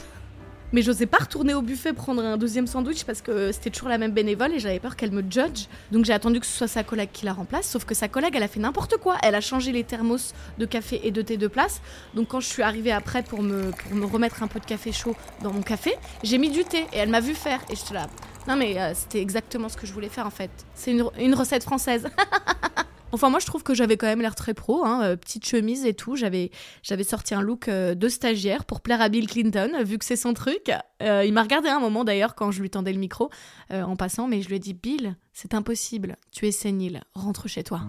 Mais 0.73 0.83
j'osais 0.83 1.07
pas 1.07 1.19
retourner 1.19 1.55
au 1.55 1.63
buffet 1.63 1.93
prendre 1.93 2.23
un 2.23 2.37
deuxième 2.37 2.67
sandwich 2.67 3.05
parce 3.05 3.23
que 3.23 3.53
c'était 3.53 3.71
toujours 3.71 3.89
la 3.89 3.97
même 3.97 4.13
bénévole 4.13 4.53
et 4.53 4.59
j'avais 4.59 4.79
peur 4.79 4.97
qu'elle 4.97 5.13
me 5.13 5.23
judge. 5.23 5.67
Donc 5.93 6.05
j'ai 6.05 6.13
attendu 6.13 6.41
que 6.41 6.47
ce 6.47 6.57
soit 6.57 6.69
sa 6.69 6.85
collègue 6.85 7.09
qui 7.13 7.25
la 7.25 7.33
remplace. 7.33 7.69
Sauf 7.69 7.85
que 7.85 7.95
sa 7.95 8.09
collègue, 8.09 8.35
elle 8.37 8.43
a 8.43 8.49
fait 8.49 8.61
n'importe 8.61 8.99
quoi. 8.99 9.17
Elle 9.23 9.35
a 9.35 9.41
changé 9.41 9.73
les 9.73 9.85
thermos 9.85 10.35
de 10.59 10.67
café 10.67 11.01
et 11.05 11.11
de 11.11 11.23
thé 11.23 11.37
de 11.39 11.47
place. 11.47 11.81
Donc 12.15 12.29
quand 12.29 12.41
je 12.41 12.49
suis 12.49 12.63
arrivée 12.63 12.93
après 12.93 13.23
pour 13.23 13.43
me, 13.43 13.71
remettre 14.05 14.43
un 14.43 14.47
peu 14.49 14.61
de 14.61 14.67
café 14.67 14.93
chaud 14.93 15.17
dans 15.43 15.53
mon 15.53 15.63
café, 15.63 15.95
j'ai 16.23 16.39
mis 16.39 16.51
du 16.51 16.65
thé 16.65 16.87
et 16.93 16.99
elle 16.99 17.11
m'a 17.11 17.21
vu 17.21 17.35
faire. 17.35 17.61
Et 17.71 17.77
j'étais 17.77 17.95
là. 17.95 18.09
Non 18.47 18.57
mais 18.57 18.79
euh, 18.79 18.93
c'était 18.95 19.21
exactement 19.21 19.69
ce 19.69 19.77
que 19.77 19.87
je 19.87 19.93
voulais 19.93 20.09
faire 20.09 20.27
en 20.27 20.31
fait. 20.31 20.51
C'est 20.75 20.93
une 20.93 21.35
recette 21.35 21.65
française. 21.65 22.07
Enfin, 23.13 23.31
moi, 23.31 23.41
je 23.41 23.47
trouve 23.47 23.63
que 23.63 23.75
j'avais 23.75 23.97
quand 23.97 24.07
même 24.07 24.21
l'air 24.21 24.35
très 24.35 24.55
pro, 24.55 24.85
hein, 24.85 25.03
euh, 25.03 25.17
petite 25.17 25.47
chemise 25.47 25.87
et 25.87 25.95
tout. 25.95 26.17
J'avais, 26.17 26.51
j'avais 26.83 27.05
sorti 27.05 27.35
un 27.35 27.41
look 27.41 27.69
euh, 27.69 27.95
de 27.95 28.09
stagiaire 28.09 28.65
pour 28.65 28.81
plaire 28.83 29.01
à 29.01 29.09
Bill 29.09 29.27
Clinton, 29.27 29.83
vu 29.83 29.99
que 29.99 30.05
c'est 30.05 30.17
son 30.17 30.35
truc. 30.35 30.71
Euh, 31.03 31.25
il 31.25 31.33
m'a 31.33 31.43
regardé 31.43 31.69
un 31.69 31.81
moment 31.81 32.05
d'ailleurs 32.05 32.35
quand 32.35 32.51
je 32.51 32.61
lui 32.61 32.71
tendais 32.71 32.93
le 32.93 32.99
micro 32.99 33.31
en 33.71 33.97
passant, 33.97 34.29
mais 34.29 34.43
je 34.43 34.49
lui 34.49 34.57
ai 34.57 34.59
dit 34.59 34.75
Bill, 34.75 35.17
c'est 35.33 35.55
impossible. 35.55 36.17
Tu 36.33 36.47
es 36.47 36.53
sénile. 36.53 37.03
Rentre 37.15 37.49
chez 37.49 37.63
toi. 37.63 37.83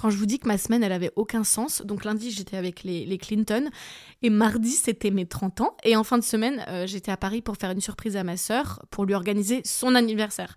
Quand 0.00 0.08
je 0.08 0.16
vous 0.16 0.24
dis 0.24 0.38
que 0.38 0.48
ma 0.48 0.56
semaine, 0.56 0.82
elle 0.82 0.92
avait 0.92 1.12
aucun 1.14 1.44
sens, 1.44 1.82
donc 1.84 2.06
lundi, 2.06 2.30
j'étais 2.30 2.56
avec 2.56 2.84
les, 2.84 3.18
Clinton, 3.18 3.68
et 4.22 4.30
mardi, 4.30 4.70
c'était 4.70 5.10
mes 5.10 5.26
30 5.26 5.60
ans, 5.60 5.76
et 5.84 5.94
en 5.94 6.04
fin 6.04 6.16
de 6.16 6.24
semaine, 6.24 6.64
euh, 6.68 6.86
j'étais 6.86 7.12
à 7.12 7.18
Paris 7.18 7.42
pour 7.42 7.58
faire 7.58 7.70
une 7.70 7.82
surprise 7.82 8.16
à 8.16 8.24
ma 8.24 8.38
sœur, 8.38 8.80
pour 8.90 9.04
lui 9.04 9.12
organiser 9.12 9.60
son 9.66 9.94
anniversaire. 9.94 10.56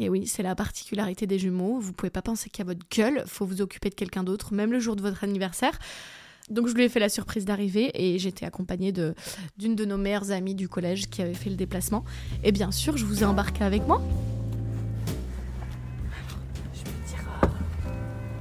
Et 0.00 0.08
oui, 0.08 0.26
c'est 0.26 0.42
la 0.42 0.56
particularité 0.56 1.28
des 1.28 1.38
jumeaux, 1.38 1.78
vous 1.78 1.92
pouvez 1.92 2.10
pas 2.10 2.22
penser 2.22 2.50
qu'à 2.50 2.64
votre 2.64 2.84
gueule, 2.90 3.22
faut 3.28 3.46
vous 3.46 3.62
occuper 3.62 3.88
de 3.88 3.94
quelqu'un 3.94 4.24
d'autre, 4.24 4.52
même 4.52 4.72
le 4.72 4.80
jour 4.80 4.96
de 4.96 5.02
votre 5.02 5.22
anniversaire. 5.22 5.78
Donc 6.50 6.66
je 6.66 6.74
lui 6.74 6.82
ai 6.82 6.88
fait 6.88 6.98
la 6.98 7.08
surprise 7.08 7.44
d'arriver 7.44 7.92
et 7.94 8.18
j'étais 8.18 8.46
accompagnée 8.46 8.90
de 8.90 9.14
d'une 9.56 9.76
de 9.76 9.84
nos 9.84 9.96
meilleures 9.96 10.32
amies 10.32 10.56
du 10.56 10.68
collège 10.68 11.08
qui 11.08 11.22
avait 11.22 11.34
fait 11.34 11.50
le 11.50 11.56
déplacement. 11.56 12.04
Et 12.42 12.50
bien 12.50 12.72
sûr, 12.72 12.96
je 12.96 13.04
vous 13.04 13.22
ai 13.22 13.24
embarqué 13.24 13.62
avec 13.62 13.86
moi. 13.86 14.02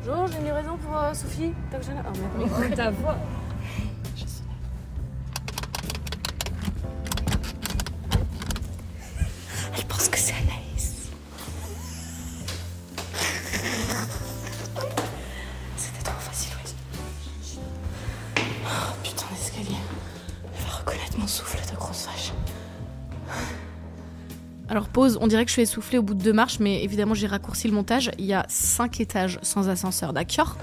Bonjour, 0.05 0.27
j'ai 0.27 0.37
une 0.39 0.45
livraison 0.45 0.77
pour 0.77 0.97
euh, 0.97 1.13
Sophie. 1.13 1.53
T'as 1.71 1.77
que 1.77 1.85
j'ai 1.85 1.93
là 1.93 2.03
Oh, 2.05 2.57
mais 2.59 2.75
ta 2.75 2.89
voix. 2.91 3.15
Alors 24.73 24.87
pause, 24.87 25.19
on 25.21 25.27
dirait 25.27 25.45
que 25.45 25.49
je 25.49 25.53
suis 25.53 25.61
essoufflée 25.61 25.99
au 25.99 26.01
bout 26.01 26.15
de 26.15 26.23
deux 26.23 26.33
marches, 26.33 26.57
mais 26.59 26.83
évidemment 26.83 27.13
j'ai 27.13 27.27
raccourci 27.27 27.67
le 27.67 27.75
montage. 27.75 28.09
Il 28.17 28.25
y 28.25 28.33
a 28.33 28.43
cinq 28.49 28.99
étages 28.99 29.37
sans 29.43 29.69
ascenseur, 29.69 30.13
d'accord? 30.13 30.57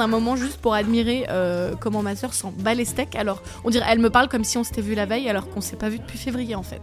Prendre 0.00 0.14
un 0.14 0.18
moment 0.18 0.34
juste 0.34 0.56
pour 0.62 0.72
admirer 0.72 1.26
euh, 1.28 1.74
comment 1.78 2.00
ma 2.00 2.16
soeur 2.16 2.32
s'en 2.32 2.52
bat 2.52 2.72
les 2.72 2.86
steaks 2.86 3.16
Alors, 3.16 3.42
on 3.64 3.70
dirait, 3.70 3.84
elle 3.86 3.98
me 3.98 4.08
parle 4.08 4.28
comme 4.28 4.44
si 4.44 4.56
on 4.56 4.64
s'était 4.64 4.80
vu 4.80 4.94
la 4.94 5.04
veille 5.04 5.28
alors 5.28 5.50
qu'on 5.50 5.60
s'est 5.60 5.76
pas 5.76 5.90
vu 5.90 5.98
depuis 5.98 6.16
février 6.16 6.54
en 6.54 6.62
fait. 6.62 6.80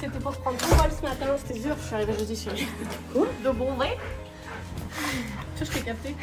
C'était 0.00 0.20
pour 0.20 0.36
prendre 0.36 0.56
ton 0.56 0.68
vol 0.76 0.90
ce 0.96 1.02
matin, 1.02 1.26
c'était 1.36 1.60
sûr. 1.60 1.74
Je 1.80 1.86
suis 1.86 1.94
arrivée 1.96 2.12
jeudi 2.16 2.36
sur 2.36 2.52
Quoi? 3.12 3.26
De 3.44 3.50
bon 3.50 3.74
vrai? 3.74 3.98
Je 5.58 5.64
t'ai 5.64 5.80
capté. 5.80 6.14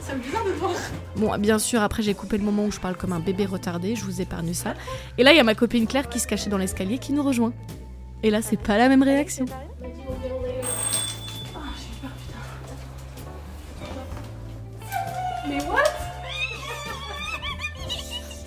C'est 0.00 0.20
bizarre 0.20 0.44
de 0.44 0.50
te 0.50 0.58
voir. 0.58 0.72
Bon, 1.14 1.38
bien 1.38 1.60
sûr, 1.60 1.80
après 1.80 2.02
j'ai 2.02 2.14
coupé 2.14 2.36
le 2.36 2.44
moment 2.44 2.64
où 2.64 2.72
je 2.72 2.80
parle 2.80 2.96
comme 2.96 3.12
un 3.12 3.20
bébé 3.20 3.46
retardé, 3.46 3.94
je 3.94 4.04
vous 4.04 4.20
épargne 4.20 4.52
ça. 4.52 4.74
Et 5.16 5.22
là, 5.22 5.32
il 5.32 5.36
y 5.36 5.40
a 5.40 5.44
ma 5.44 5.54
copine 5.54 5.86
Claire 5.86 6.08
qui 6.08 6.18
se 6.18 6.26
cachait 6.26 6.50
dans 6.50 6.58
l'escalier 6.58 6.98
qui 6.98 7.12
nous 7.12 7.22
rejoint. 7.22 7.52
Et 8.24 8.30
là, 8.30 8.42
c'est 8.42 8.60
pas 8.60 8.78
la 8.78 8.88
même 8.88 9.04
réaction. 9.04 9.44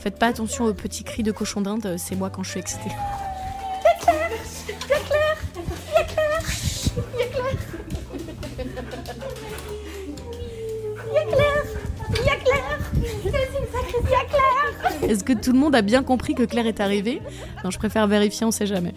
Faites 0.07 0.19
pas 0.19 0.27
attention 0.27 0.63
aux 0.63 0.73
petits 0.73 1.03
cris 1.03 1.21
de 1.21 1.33
cochon 1.33 1.59
d'Inde, 1.59 1.95
c'est 1.97 2.15
moi 2.15 2.29
quand 2.29 2.41
je 2.41 2.51
suis 2.51 2.61
excitée. 2.61 2.91
Est-ce 15.01 15.25
que 15.25 15.33
tout 15.33 15.51
le 15.51 15.59
monde 15.59 15.75
a 15.75 15.81
bien 15.81 16.03
compris 16.03 16.35
que 16.35 16.43
Claire 16.43 16.67
est 16.67 16.79
arrivée? 16.79 17.21
Non, 17.65 17.69
je 17.69 17.77
préfère 17.77 18.07
vérifier, 18.07 18.45
on 18.45 18.51
sait 18.51 18.65
jamais. 18.65 18.93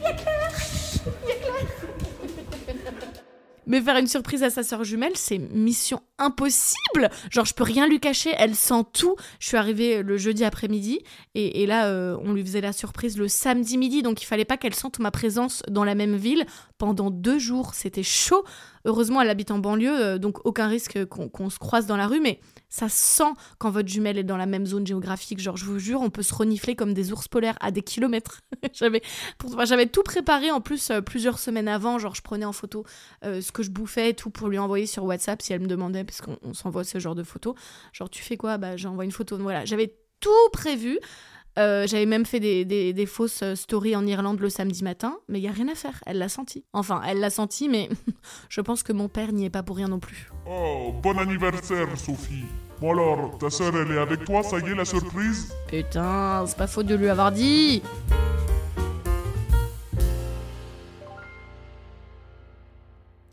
Mais 3.71 3.81
faire 3.81 3.97
une 3.99 4.09
surprise 4.09 4.43
à 4.43 4.51
sa 4.51 4.65
sœur 4.65 4.83
jumelle, 4.83 5.13
c'est 5.15 5.39
mission 5.39 6.01
impossible. 6.19 7.09
Genre, 7.31 7.45
je 7.45 7.55
peux 7.55 7.63
rien 7.63 7.87
lui 7.87 8.01
cacher, 8.01 8.35
elle 8.37 8.57
sent 8.57 8.83
tout. 8.93 9.15
Je 9.39 9.47
suis 9.47 9.57
arrivée 9.57 10.03
le 10.03 10.17
jeudi 10.17 10.45
après-midi 10.45 10.99
et, 11.37 11.63
et 11.63 11.67
là, 11.67 11.87
euh, 11.87 12.17
on 12.25 12.33
lui 12.33 12.43
faisait 12.43 12.61
la 12.61 12.73
surprise 12.73 13.17
le 13.17 13.29
samedi 13.29 13.79
midi, 13.79 14.03
donc 14.03 14.23
il 14.23 14.27
fallait 14.27 14.45
pas 14.45 14.57
qu'elle 14.57 14.75
sente 14.75 14.99
ma 14.99 15.13
présence 15.13 15.63
dans 15.69 15.85
la 15.85 15.95
même 15.95 16.17
ville 16.17 16.47
pendant 16.81 17.11
deux 17.11 17.39
jours. 17.39 17.75
C'était 17.75 18.03
chaud. 18.03 18.43
Heureusement, 18.87 19.21
elle 19.21 19.29
habite 19.29 19.51
en 19.51 19.59
banlieue, 19.59 20.01
euh, 20.01 20.19
donc 20.19 20.45
aucun 20.47 20.67
risque 20.67 21.05
qu'on 21.05 21.51
se 21.51 21.59
croise 21.59 21.87
dans 21.87 21.99
la 21.99 22.07
rue, 22.07 22.21
mais 22.21 22.41
ça 22.71 22.89
sent 22.89 23.31
quand 23.59 23.71
votre 23.71 23.89
jumelle 23.89 24.17
est 24.17 24.25
dans 24.25 24.39
la 24.39 24.47
même 24.47 24.65
zone 24.65 24.87
géographique. 24.87 25.39
Genre, 25.41 25.59
je 25.59 25.67
vous 25.67 25.79
jure, 25.79 26.01
on 26.01 26.09
peut 26.09 26.23
se 26.23 26.35
renifler 26.35 26.75
comme 26.75 26.95
des 26.95 27.13
ours 27.13 27.29
polaires 27.29 27.59
à 27.61 27.71
des 27.71 27.83
kilomètres. 27.83 28.41
j'avais, 28.73 29.87
tout 29.87 30.03
préparé 30.03 30.51
en 30.51 30.63
plus 30.63 30.91
euh, 30.91 31.03
plusieurs 31.03 31.39
semaines 31.39 31.69
avant. 31.69 31.99
Genre, 31.99 32.15
je 32.15 32.23
prenais 32.23 32.47
en 32.47 32.55
photo 32.55 32.87
euh, 33.25 33.43
ce 33.43 33.53
que 33.53 33.63
je 33.63 33.71
bouffais 33.71 34.11
et 34.11 34.15
tout 34.15 34.31
pour 34.31 34.49
lui 34.49 34.59
envoyer 34.59 34.87
sur 34.87 35.05
WhatsApp 35.05 35.43
si 35.43 35.53
elle 35.53 35.61
me 35.61 35.69
demandait, 35.69 36.05
parce 36.05 36.23
qu'on 36.23 36.39
on 36.43 36.55
s'envoie 36.55 36.85
ce 36.85 36.99
genre 36.99 37.15
de 37.15 37.23
photos. 37.23 37.55
Genre, 37.93 38.09
tu 38.09 38.23
fais 38.23 38.39
quoi? 38.39 38.57
Bah, 38.57 38.79
j'envoie 38.79 39.05
une 39.05 39.13
photo. 39.13 39.37
Voilà, 39.37 39.67
j'avais 39.67 39.95
tout 40.21 40.31
prévu. 40.53 40.99
Euh, 41.59 41.87
j'avais 41.87 42.07
même 42.07 42.25
fait 42.27 42.41
des, 42.41 42.65
des- 42.65 42.93
des 42.93 43.07
fausses 43.07 43.43
stories 43.55 43.97
en 43.97 44.07
Irlande 44.07 44.41
le 44.41 44.49
samedi 44.49 44.85
matin, 44.85 45.19
mais 45.29 45.41
il 45.41 45.43
y 45.43 45.49
a 45.49 45.53
rien 45.53 45.69
à 45.69 45.75
faire. 45.75 46.01
Elle 46.07 46.19
l'a 46.19 46.29
senti. 46.29 46.65
Enfin, 46.73 47.03
elle 47.07 47.19
l'a 47.21 47.31
senti, 47.31 47.69
mais 47.69 47.89
je 48.49 48.61
pense 48.61 48.83
que 48.83 48.93
mon 48.93 49.09
père 49.09 49.33
n'y 49.33 49.45
est 49.47 49.51
pas 49.51 49.63
pour 49.63 49.77
rien 49.77 49.89
non 49.89 49.99
plus. 49.99 50.31
Oh, 50.49 50.93
bon 51.03 51.19
anniversaire, 51.19 51.89
Sophie. 51.99 52.45
Bon 52.81 52.93
alors, 52.93 53.37
ta 53.39 53.51
sœur, 53.51 53.77
elle 53.77 53.91
est 53.95 53.99
avec 53.99 54.25
toi, 54.25 54.43
ça 54.43 54.59
y 54.59 54.71
est, 54.71 54.75
la 54.75 54.85
surprise? 54.87 55.53
Putain, 55.69 56.45
c'est 56.47 56.57
pas 56.57 56.67
faute 56.67 56.87
de 56.87 56.95
lui 56.95 57.09
avoir 57.09 57.31
dit. 57.33 57.83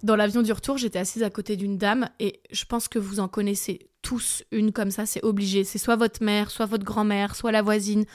Dans 0.04 0.16
l'avion 0.16 0.42
du 0.42 0.52
retour, 0.52 0.78
j'étais 0.78 1.00
assise 1.00 1.24
à 1.24 1.30
côté 1.30 1.56
d'une 1.56 1.78
dame 1.78 2.10
et 2.20 2.42
je 2.52 2.66
pense 2.66 2.88
que 2.88 3.00
vous 3.00 3.20
en 3.20 3.28
connaissez 3.28 3.90
tous 4.08 4.46
une 4.54 4.72
comme 4.72 4.90
ça, 4.90 5.06
c'est 5.06 5.22
obligé. 5.22 5.66
C'est 5.66 5.78
soit 5.78 5.98
votre 5.98 6.24
mère, 6.24 6.50
soit 6.50 6.66
votre 6.66 6.86
grand-mère, 6.86 7.36
soit 7.36 7.52
la 7.52 7.62
voisine. 7.62 8.06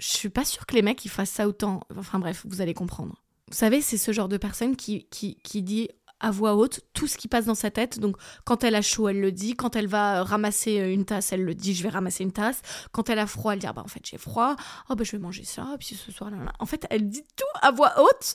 Je 0.00 0.08
suis 0.08 0.30
pas 0.30 0.44
sûre 0.44 0.66
que 0.66 0.74
les 0.74 0.82
mecs 0.82 1.04
ils 1.04 1.10
fassent 1.10 1.30
ça 1.30 1.46
autant. 1.46 1.84
Enfin 1.96 2.18
bref, 2.18 2.44
vous 2.48 2.60
allez 2.60 2.74
comprendre. 2.74 3.22
Vous 3.46 3.56
savez, 3.56 3.82
c'est 3.82 3.98
ce 3.98 4.10
genre 4.10 4.28
de 4.28 4.36
personne 4.36 4.74
qui, 4.74 5.06
qui, 5.10 5.36
qui 5.44 5.62
dit 5.62 5.88
à 6.18 6.32
voix 6.32 6.56
haute 6.56 6.80
tout 6.92 7.06
ce 7.06 7.16
qui 7.16 7.28
passe 7.28 7.44
dans 7.44 7.54
sa 7.54 7.70
tête. 7.70 8.00
Donc 8.00 8.16
quand 8.44 8.64
elle 8.64 8.74
a 8.74 8.82
chaud, 8.82 9.08
elle 9.08 9.20
le 9.20 9.30
dit. 9.30 9.54
Quand 9.54 9.76
elle 9.76 9.86
va 9.86 10.24
ramasser 10.24 10.80
euh, 10.80 10.92
une 10.92 11.04
tasse, 11.04 11.32
elle 11.32 11.44
le 11.44 11.54
dit, 11.54 11.72
je 11.72 11.84
vais 11.84 11.88
ramasser 11.88 12.24
une 12.24 12.32
tasse. 12.32 12.60
Quand 12.90 13.08
elle 13.08 13.20
a 13.20 13.28
froid, 13.28 13.52
elle 13.52 13.60
dit, 13.60 13.68
ah 13.68 13.72
bah 13.72 13.82
en 13.84 13.88
fait 13.88 14.04
j'ai 14.04 14.18
froid. 14.18 14.56
Oh 14.90 14.96
bah 14.96 15.04
je 15.04 15.12
vais 15.12 15.18
manger 15.18 15.44
ça, 15.44 15.76
puis 15.78 15.94
ce 15.94 16.10
soir, 16.10 16.32
là, 16.32 16.38
là. 16.42 16.52
En 16.58 16.66
fait, 16.66 16.84
elle 16.90 17.08
dit 17.08 17.22
tout 17.36 17.60
à 17.60 17.70
voix 17.70 17.94
haute. 18.02 18.34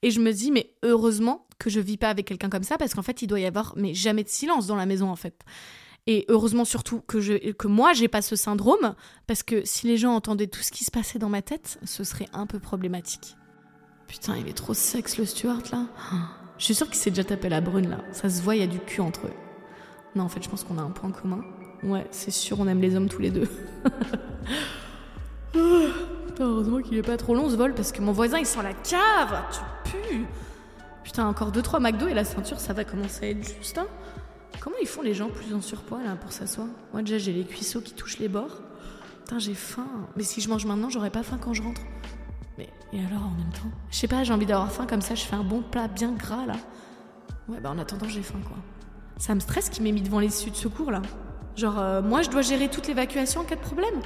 Et 0.00 0.10
je 0.10 0.18
me 0.18 0.32
dis, 0.32 0.50
mais 0.50 0.72
heureusement 0.82 1.46
que 1.58 1.68
je 1.68 1.78
vis 1.78 1.98
pas 1.98 2.08
avec 2.08 2.26
quelqu'un 2.26 2.48
comme 2.48 2.64
ça, 2.64 2.78
parce 2.78 2.94
qu'en 2.94 3.02
fait, 3.02 3.20
il 3.20 3.26
doit 3.26 3.38
y 3.38 3.44
avoir 3.44 3.74
mais 3.76 3.92
jamais 3.92 4.24
de 4.24 4.30
silence 4.30 4.66
dans 4.66 4.76
la 4.76 4.86
maison, 4.86 5.10
en 5.10 5.16
fait. 5.16 5.44
Et 6.08 6.24
heureusement 6.28 6.64
surtout 6.64 7.00
que, 7.06 7.20
je, 7.20 7.52
que 7.52 7.68
moi, 7.68 7.92
j'ai 7.92 8.08
pas 8.08 8.22
ce 8.22 8.34
syndrome, 8.34 8.94
parce 9.26 9.42
que 9.42 9.64
si 9.64 9.86
les 9.86 9.96
gens 9.96 10.14
entendaient 10.14 10.48
tout 10.48 10.62
ce 10.62 10.72
qui 10.72 10.84
se 10.84 10.90
passait 10.90 11.18
dans 11.20 11.28
ma 11.28 11.42
tête, 11.42 11.78
ce 11.84 12.02
serait 12.02 12.28
un 12.32 12.46
peu 12.46 12.58
problématique. 12.58 13.36
Putain, 14.08 14.36
il 14.36 14.48
est 14.48 14.52
trop 14.52 14.74
sexe, 14.74 15.16
le 15.18 15.24
Stuart, 15.24 15.62
là. 15.72 15.86
Je 16.58 16.64
suis 16.66 16.74
sûre 16.74 16.86
qu'il 16.86 16.96
s'est 16.96 17.10
déjà 17.10 17.24
tapé 17.24 17.48
la 17.48 17.60
brune, 17.60 17.88
là. 17.88 17.98
Ça 18.12 18.28
se 18.28 18.42
voit, 18.42 18.54
il 18.56 18.60
y 18.60 18.64
a 18.64 18.68
du 18.68 18.78
cul 18.78 19.00
entre 19.00 19.26
eux. 19.26 19.32
Non, 20.14 20.24
en 20.24 20.28
fait, 20.28 20.42
je 20.42 20.48
pense 20.48 20.64
qu'on 20.64 20.78
a 20.78 20.82
un 20.82 20.90
point 20.90 21.10
commun. 21.10 21.42
Ouais, 21.82 22.06
c'est 22.10 22.30
sûr, 22.30 22.60
on 22.60 22.68
aime 22.68 22.80
les 22.80 22.94
hommes 22.94 23.08
tous 23.08 23.20
les 23.22 23.30
deux. 23.30 23.48
Putain, 25.52 26.44
heureusement 26.46 26.80
qu'il 26.80 26.96
est 26.96 27.02
pas 27.02 27.16
trop 27.16 27.34
long 27.34 27.48
ce 27.50 27.56
vol 27.56 27.74
parce 27.74 27.92
que 27.92 28.00
mon 28.00 28.12
voisin 28.12 28.38
il 28.38 28.46
sent 28.46 28.62
la 28.62 28.72
cave. 28.72 29.42
Tu 29.52 29.90
pues. 29.90 30.24
Putain, 31.04 31.26
encore 31.26 31.52
2-3 31.52 31.80
McDo 31.80 32.06
et 32.08 32.14
la 32.14 32.24
ceinture 32.24 32.60
ça 32.60 32.72
va 32.72 32.84
commencer 32.84 33.26
à 33.26 33.28
être 33.30 33.44
juste. 33.58 33.78
hein. 33.78 33.86
Comment 34.60 34.76
ils 34.80 34.88
font 34.88 35.02
les 35.02 35.14
gens 35.14 35.28
plus 35.28 35.54
en 35.54 35.60
surpoids 35.60 36.02
là 36.02 36.16
pour 36.16 36.32
s'asseoir 36.32 36.68
Moi 36.92 37.02
déjà 37.02 37.18
j'ai 37.18 37.32
les 37.32 37.44
cuisseaux 37.44 37.80
qui 37.80 37.94
touchent 37.94 38.18
les 38.18 38.28
bords. 38.28 38.60
Putain, 39.24 39.38
j'ai 39.38 39.54
faim. 39.54 39.86
Mais 40.16 40.22
si 40.22 40.40
je 40.40 40.48
mange 40.48 40.64
maintenant, 40.66 40.90
j'aurai 40.90 41.10
pas 41.10 41.22
faim 41.22 41.38
quand 41.40 41.54
je 41.54 41.62
rentre. 41.62 41.80
Mais 42.58 42.68
et 42.92 42.98
alors 42.98 43.26
en 43.26 43.36
même 43.36 43.52
temps 43.52 43.70
Je 43.90 43.96
sais 43.96 44.08
pas, 44.08 44.24
j'ai 44.24 44.32
envie 44.32 44.46
d'avoir 44.46 44.70
faim 44.70 44.86
comme 44.86 45.02
ça, 45.02 45.14
je 45.14 45.24
fais 45.24 45.36
un 45.36 45.44
bon 45.44 45.62
plat 45.62 45.88
bien 45.88 46.12
gras 46.12 46.46
là. 46.46 46.56
Ouais, 47.48 47.60
bah 47.60 47.70
en 47.70 47.78
attendant, 47.78 48.08
j'ai 48.08 48.22
faim 48.22 48.40
quoi. 48.46 48.56
Ça 49.18 49.34
me 49.34 49.40
stresse 49.40 49.68
qu'il 49.68 49.82
m'ait 49.82 49.92
mis 49.92 50.02
devant 50.02 50.20
les 50.20 50.28
issues 50.28 50.50
de 50.50 50.56
secours 50.56 50.90
là. 50.90 51.02
Genre, 51.56 51.78
euh, 51.78 52.02
moi 52.02 52.22
je 52.22 52.30
dois 52.30 52.42
gérer 52.42 52.68
toute 52.68 52.88
l'évacuation 52.88 53.42
en 53.42 53.44
cas 53.44 53.56
de 53.56 53.60
problème. 53.60 54.00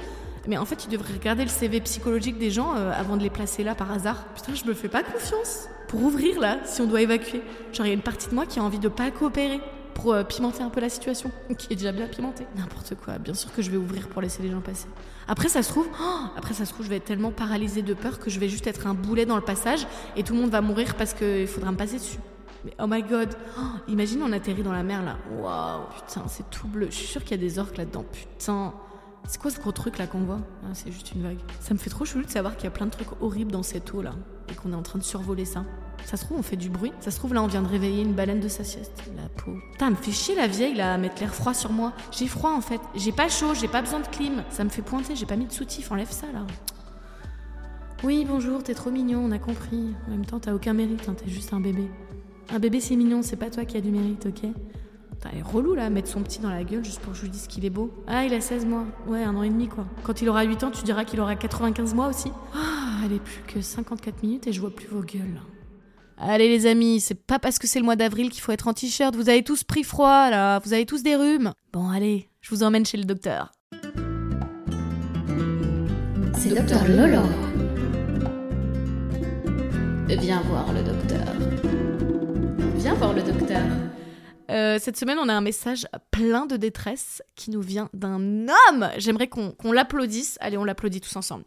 Mais 0.47 0.57
en 0.57 0.65
fait, 0.65 0.85
il 0.85 0.89
devrait 0.89 1.13
regarder 1.13 1.43
le 1.43 1.49
CV 1.49 1.81
psychologique 1.81 2.37
des 2.37 2.51
gens 2.51 2.73
euh, 2.75 2.91
avant 2.91 3.17
de 3.17 3.23
les 3.23 3.29
placer 3.29 3.63
là 3.63 3.75
par 3.75 3.91
hasard. 3.91 4.25
Putain, 4.33 4.55
je 4.55 4.63
me 4.65 4.73
fais 4.73 4.87
pas 4.87 5.03
confiance. 5.03 5.67
Pour 5.89 6.01
ouvrir 6.03 6.39
là, 6.39 6.57
si 6.63 6.81
on 6.81 6.85
doit 6.85 7.01
évacuer. 7.01 7.41
Genre, 7.73 7.85
il 7.85 7.89
y 7.89 7.91
a 7.91 7.95
une 7.95 8.01
partie 8.01 8.29
de 8.29 8.33
moi 8.33 8.45
qui 8.45 8.59
a 8.59 8.63
envie 8.63 8.79
de 8.79 8.87
pas 8.87 9.11
coopérer 9.11 9.59
pour 9.97 10.13
euh, 10.13 10.23
pimenter 10.23 10.61
un 10.61 10.69
peu 10.69 10.79
la 10.79 10.89
situation, 10.89 11.31
qui 11.57 11.73
est 11.73 11.75
déjà 11.75 11.91
bien 11.91 12.07
pimentée. 12.07 12.45
N'importe 12.55 12.93
quoi. 13.03 13.17
Bien 13.17 13.33
sûr 13.33 13.51
que 13.51 13.63
je 13.63 13.71
vais 13.71 13.77
ouvrir 13.77 14.07
pour 14.07 14.21
laisser 14.21 14.43
les 14.43 14.51
gens 14.51 14.61
passer. 14.61 14.87
Après, 15.27 15.49
ça 15.49 15.63
se 15.63 15.69
trouve, 15.69 15.87
oh, 15.99 16.19
après 16.37 16.53
ça 16.53 16.65
se 16.65 16.73
trouve, 16.73 16.85
je 16.85 16.91
vais 16.91 16.97
être 16.97 17.05
tellement 17.05 17.31
paralysée 17.31 17.81
de 17.81 17.95
peur 17.95 18.19
que 18.19 18.29
je 18.29 18.39
vais 18.39 18.47
juste 18.47 18.67
être 18.67 18.85
un 18.85 18.93
boulet 18.93 19.25
dans 19.25 19.35
le 19.35 19.41
passage 19.41 19.87
et 20.15 20.23
tout 20.23 20.33
le 20.35 20.39
monde 20.41 20.51
va 20.51 20.61
mourir 20.61 20.95
parce 20.95 21.13
qu'il 21.15 21.47
faudra 21.47 21.71
me 21.71 21.77
passer 21.77 21.97
dessus. 21.97 22.19
Mais 22.63 22.73
oh 22.79 22.85
my 22.87 23.01
god, 23.01 23.29
Oh, 23.57 23.61
imagine 23.87 24.21
on 24.21 24.31
atterrit 24.31 24.63
dans 24.63 24.71
la 24.71 24.83
mer 24.83 25.03
là. 25.03 25.17
Waouh, 25.31 25.81
putain, 25.95 26.27
c'est 26.27 26.47
tout 26.51 26.67
bleu. 26.67 26.87
Je 26.91 26.95
suis 26.95 27.07
sûre 27.07 27.23
qu'il 27.23 27.31
y 27.31 27.33
a 27.33 27.37
des 27.37 27.57
orques 27.59 27.77
là-dedans. 27.77 28.05
Putain. 28.11 28.73
C'est 29.27 29.41
quoi 29.41 29.51
ce 29.51 29.59
gros 29.59 29.71
truc 29.73 29.97
là 29.97 30.07
qu'on 30.07 30.21
voit? 30.21 30.39
Ah, 30.63 30.69
C'est 30.73 30.91
juste 30.91 31.11
une 31.13 31.23
vague. 31.23 31.39
Ça 31.59 31.73
me 31.73 31.79
fait 31.79 31.89
trop 31.89 32.05
chelou 32.05 32.23
de 32.23 32.29
savoir 32.29 32.55
qu'il 32.55 32.65
y 32.65 32.67
a 32.67 32.71
plein 32.71 32.85
de 32.85 32.91
trucs 32.91 33.09
horribles 33.19 33.51
dans 33.51 33.63
cette 33.63 33.93
eau 33.93 34.01
là 34.01 34.13
et 34.49 34.53
qu'on 34.55 34.71
est 34.71 34.75
en 34.75 34.83
train 34.83 34.99
de 34.99 35.03
survoler 35.03 35.43
ça. 35.43 35.65
Ça 36.05 36.15
se 36.15 36.23
trouve, 36.23 36.37
on 36.39 36.41
fait 36.41 36.55
du 36.55 36.69
bruit. 36.69 36.93
Ça 37.01 37.11
se 37.11 37.17
trouve, 37.17 37.33
là, 37.33 37.43
on 37.43 37.47
vient 37.47 37.61
de 37.61 37.67
réveiller 37.67 38.01
une 38.01 38.13
baleine 38.13 38.39
de 38.39 38.47
sa 38.47 38.63
sieste. 38.63 39.03
La 39.15 39.27
peau. 39.43 39.51
Putain, 39.73 39.89
me 39.89 39.95
fait 39.95 40.11
chier 40.11 40.35
la 40.35 40.47
vieille 40.47 40.75
là 40.75 40.93
à 40.93 40.97
mettre 40.97 41.19
l'air 41.19 41.33
froid 41.33 41.53
sur 41.53 41.71
moi. 41.71 41.93
J'ai 42.11 42.27
froid 42.27 42.51
en 42.51 42.61
fait. 42.61 42.79
J'ai 42.95 43.11
pas 43.11 43.27
chaud, 43.27 43.53
j'ai 43.53 43.67
pas 43.67 43.81
besoin 43.81 43.99
de 43.99 44.07
clim. 44.07 44.43
Ça 44.49 44.63
me 44.63 44.69
fait 44.69 44.81
pointer, 44.81 45.15
j'ai 45.15 45.25
pas 45.25 45.35
mis 45.35 45.47
de 45.47 45.51
soutif. 45.51 45.91
Enlève 45.91 46.11
ça 46.11 46.27
là. 46.33 46.45
Oui, 48.03 48.25
bonjour, 48.27 48.61
t'es 48.61 48.75
trop 48.75 48.91
mignon, 48.91 49.21
on 49.25 49.31
a 49.31 49.39
compris. 49.39 49.95
En 50.07 50.11
même 50.11 50.25
temps, 50.25 50.39
t'as 50.39 50.53
aucun 50.53 50.73
mérite, 50.73 51.09
hein, 51.09 51.15
t'es 51.17 51.29
juste 51.29 51.51
un 51.51 51.59
bébé. 51.59 51.89
Un 52.49 52.59
bébé, 52.59 52.79
c'est 52.79 52.95
mignon, 52.95 53.21
c'est 53.23 53.35
pas 53.35 53.49
toi 53.49 53.65
qui 53.65 53.75
as 53.75 53.81
du 53.81 53.89
mérite, 53.89 54.27
ok? 54.27 54.51
Putain, 55.09 55.29
elle 55.33 55.39
est 55.39 55.41
relou 55.41 55.73
là, 55.73 55.89
mettre 55.89 56.07
son 56.07 56.21
petit 56.21 56.39
dans 56.39 56.51
la 56.51 56.63
gueule 56.63 56.85
juste 56.85 56.99
pour 56.99 57.13
que 57.13 57.17
je 57.17 57.23
lui 57.23 57.31
dise 57.31 57.47
qu'il 57.47 57.65
est 57.65 57.71
beau. 57.71 57.91
Ah, 58.05 58.23
il 58.23 58.33
a 58.35 58.39
16 58.39 58.67
mois. 58.67 58.85
Ouais, 59.07 59.23
un 59.23 59.35
an 59.35 59.41
et 59.41 59.49
demi 59.49 59.67
quoi. 59.67 59.87
Quand 60.03 60.21
il 60.21 60.29
aura 60.29 60.43
8 60.43 60.63
ans, 60.63 60.71
tu 60.71 60.83
diras 60.83 61.05
qu'il 61.05 61.19
aura 61.19 61.35
95 61.35 61.95
mois 61.95 62.07
aussi. 62.07 62.31
Ah, 62.53 63.01
elle 63.03 63.13
est 63.13 63.19
plus 63.19 63.41
que 63.47 63.61
54 63.61 64.21
minutes 64.21 64.45
et 64.45 64.53
je 64.53 64.61
vois 64.61 64.69
plus 64.69 64.87
vos 64.87 65.01
gueules. 65.01 65.41
Allez 66.19 66.49
les 66.49 66.65
amis, 66.65 66.99
c'est 66.99 67.15
pas 67.15 67.37
parce 67.37 67.59
que 67.59 67.67
c'est 67.67 67.77
le 67.77 67.85
mois 67.85 67.95
d'avril 67.95 68.31
qu'il 68.31 68.41
faut 68.41 68.51
être 68.51 68.67
en 68.67 68.73
t-shirt. 68.73 69.15
Vous 69.15 69.29
avez 69.29 69.43
tous 69.43 69.63
pris 69.63 69.83
froid 69.83 70.29
là, 70.31 70.59
vous 70.59 70.73
avez 70.73 70.85
tous 70.85 71.03
des 71.03 71.15
rhumes. 71.15 71.53
Bon, 71.71 71.89
allez, 71.89 72.29
je 72.41 72.49
vous 72.49 72.63
emmène 72.63 72.85
chez 72.85 72.97
le 72.97 73.05
docteur. 73.05 73.51
C'est 76.33 76.49
docteur 76.49 76.87
Lolo. 76.87 77.21
Viens 80.07 80.41
voir 80.41 80.73
le 80.73 80.81
docteur. 80.83 81.33
Viens 82.77 82.93
voir 82.95 83.13
le 83.13 83.21
docteur. 83.21 83.61
Euh, 84.49 84.79
cette 84.79 84.97
semaine, 84.97 85.17
on 85.21 85.29
a 85.29 85.33
un 85.33 85.41
message 85.41 85.85
plein 86.09 86.45
de 86.45 86.57
détresse 86.57 87.21
qui 87.35 87.51
nous 87.51 87.61
vient 87.61 87.89
d'un 87.93 88.47
homme. 88.47 88.89
J'aimerais 88.97 89.27
qu'on 89.27 89.51
qu'on 89.51 89.71
l'applaudisse. 89.71 90.37
Allez, 90.39 90.57
on 90.57 90.63
l'applaudit 90.63 91.01
tous 91.01 91.15
ensemble. 91.15 91.43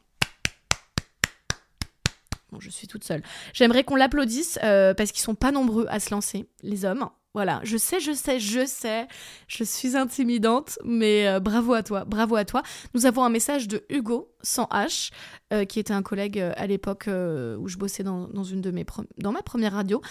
Bon, 2.53 2.61
je 2.61 2.71
suis 2.71 2.87
toute 2.87 3.05
seule. 3.05 3.23
J'aimerais 3.53 3.85
qu'on 3.85 3.97
l'applaudisse 3.97 4.59
euh, 4.65 4.95
parce 4.95 5.13
qu'ils 5.13 5.23
sont 5.23 5.35
pas 5.35 5.53
nombreux 5.53 5.87
à 5.89 6.01
se 6.01 6.11
lancer, 6.11 6.49
les 6.63 6.85
hommes. 6.85 7.09
Voilà, 7.33 7.61
je 7.63 7.77
sais, 7.77 8.01
je 8.01 8.11
sais, 8.11 8.41
je 8.41 8.67
sais, 8.67 9.07
je 9.47 9.63
suis 9.63 9.97
intimidante, 9.97 10.81
mais 10.85 11.29
euh, 11.29 11.39
bravo 11.39 11.75
à 11.75 11.85
toi, 11.85 12.05
bravo 12.05 12.35
à 12.35 12.45
toi. 12.45 12.63
Nous 12.93 13.07
avons 13.07 13.23
un 13.23 13.29
message 13.29 13.69
de 13.69 13.85
Hugo, 13.89 14.33
sans 14.43 14.65
H, 14.65 15.13
euh, 15.53 15.65
qui 15.65 15.79
était 15.79 15.93
un 15.93 16.03
collègue 16.03 16.41
à 16.41 16.67
l'époque 16.67 17.05
où 17.07 17.69
je 17.69 17.77
bossais 17.77 18.03
dans, 18.03 18.27
dans 18.27 18.43
une 18.43 18.61
de 18.61 18.73
mes 18.73 18.85
dans 19.19 19.31
ma 19.31 19.43
première 19.43 19.75
radio. 19.75 20.03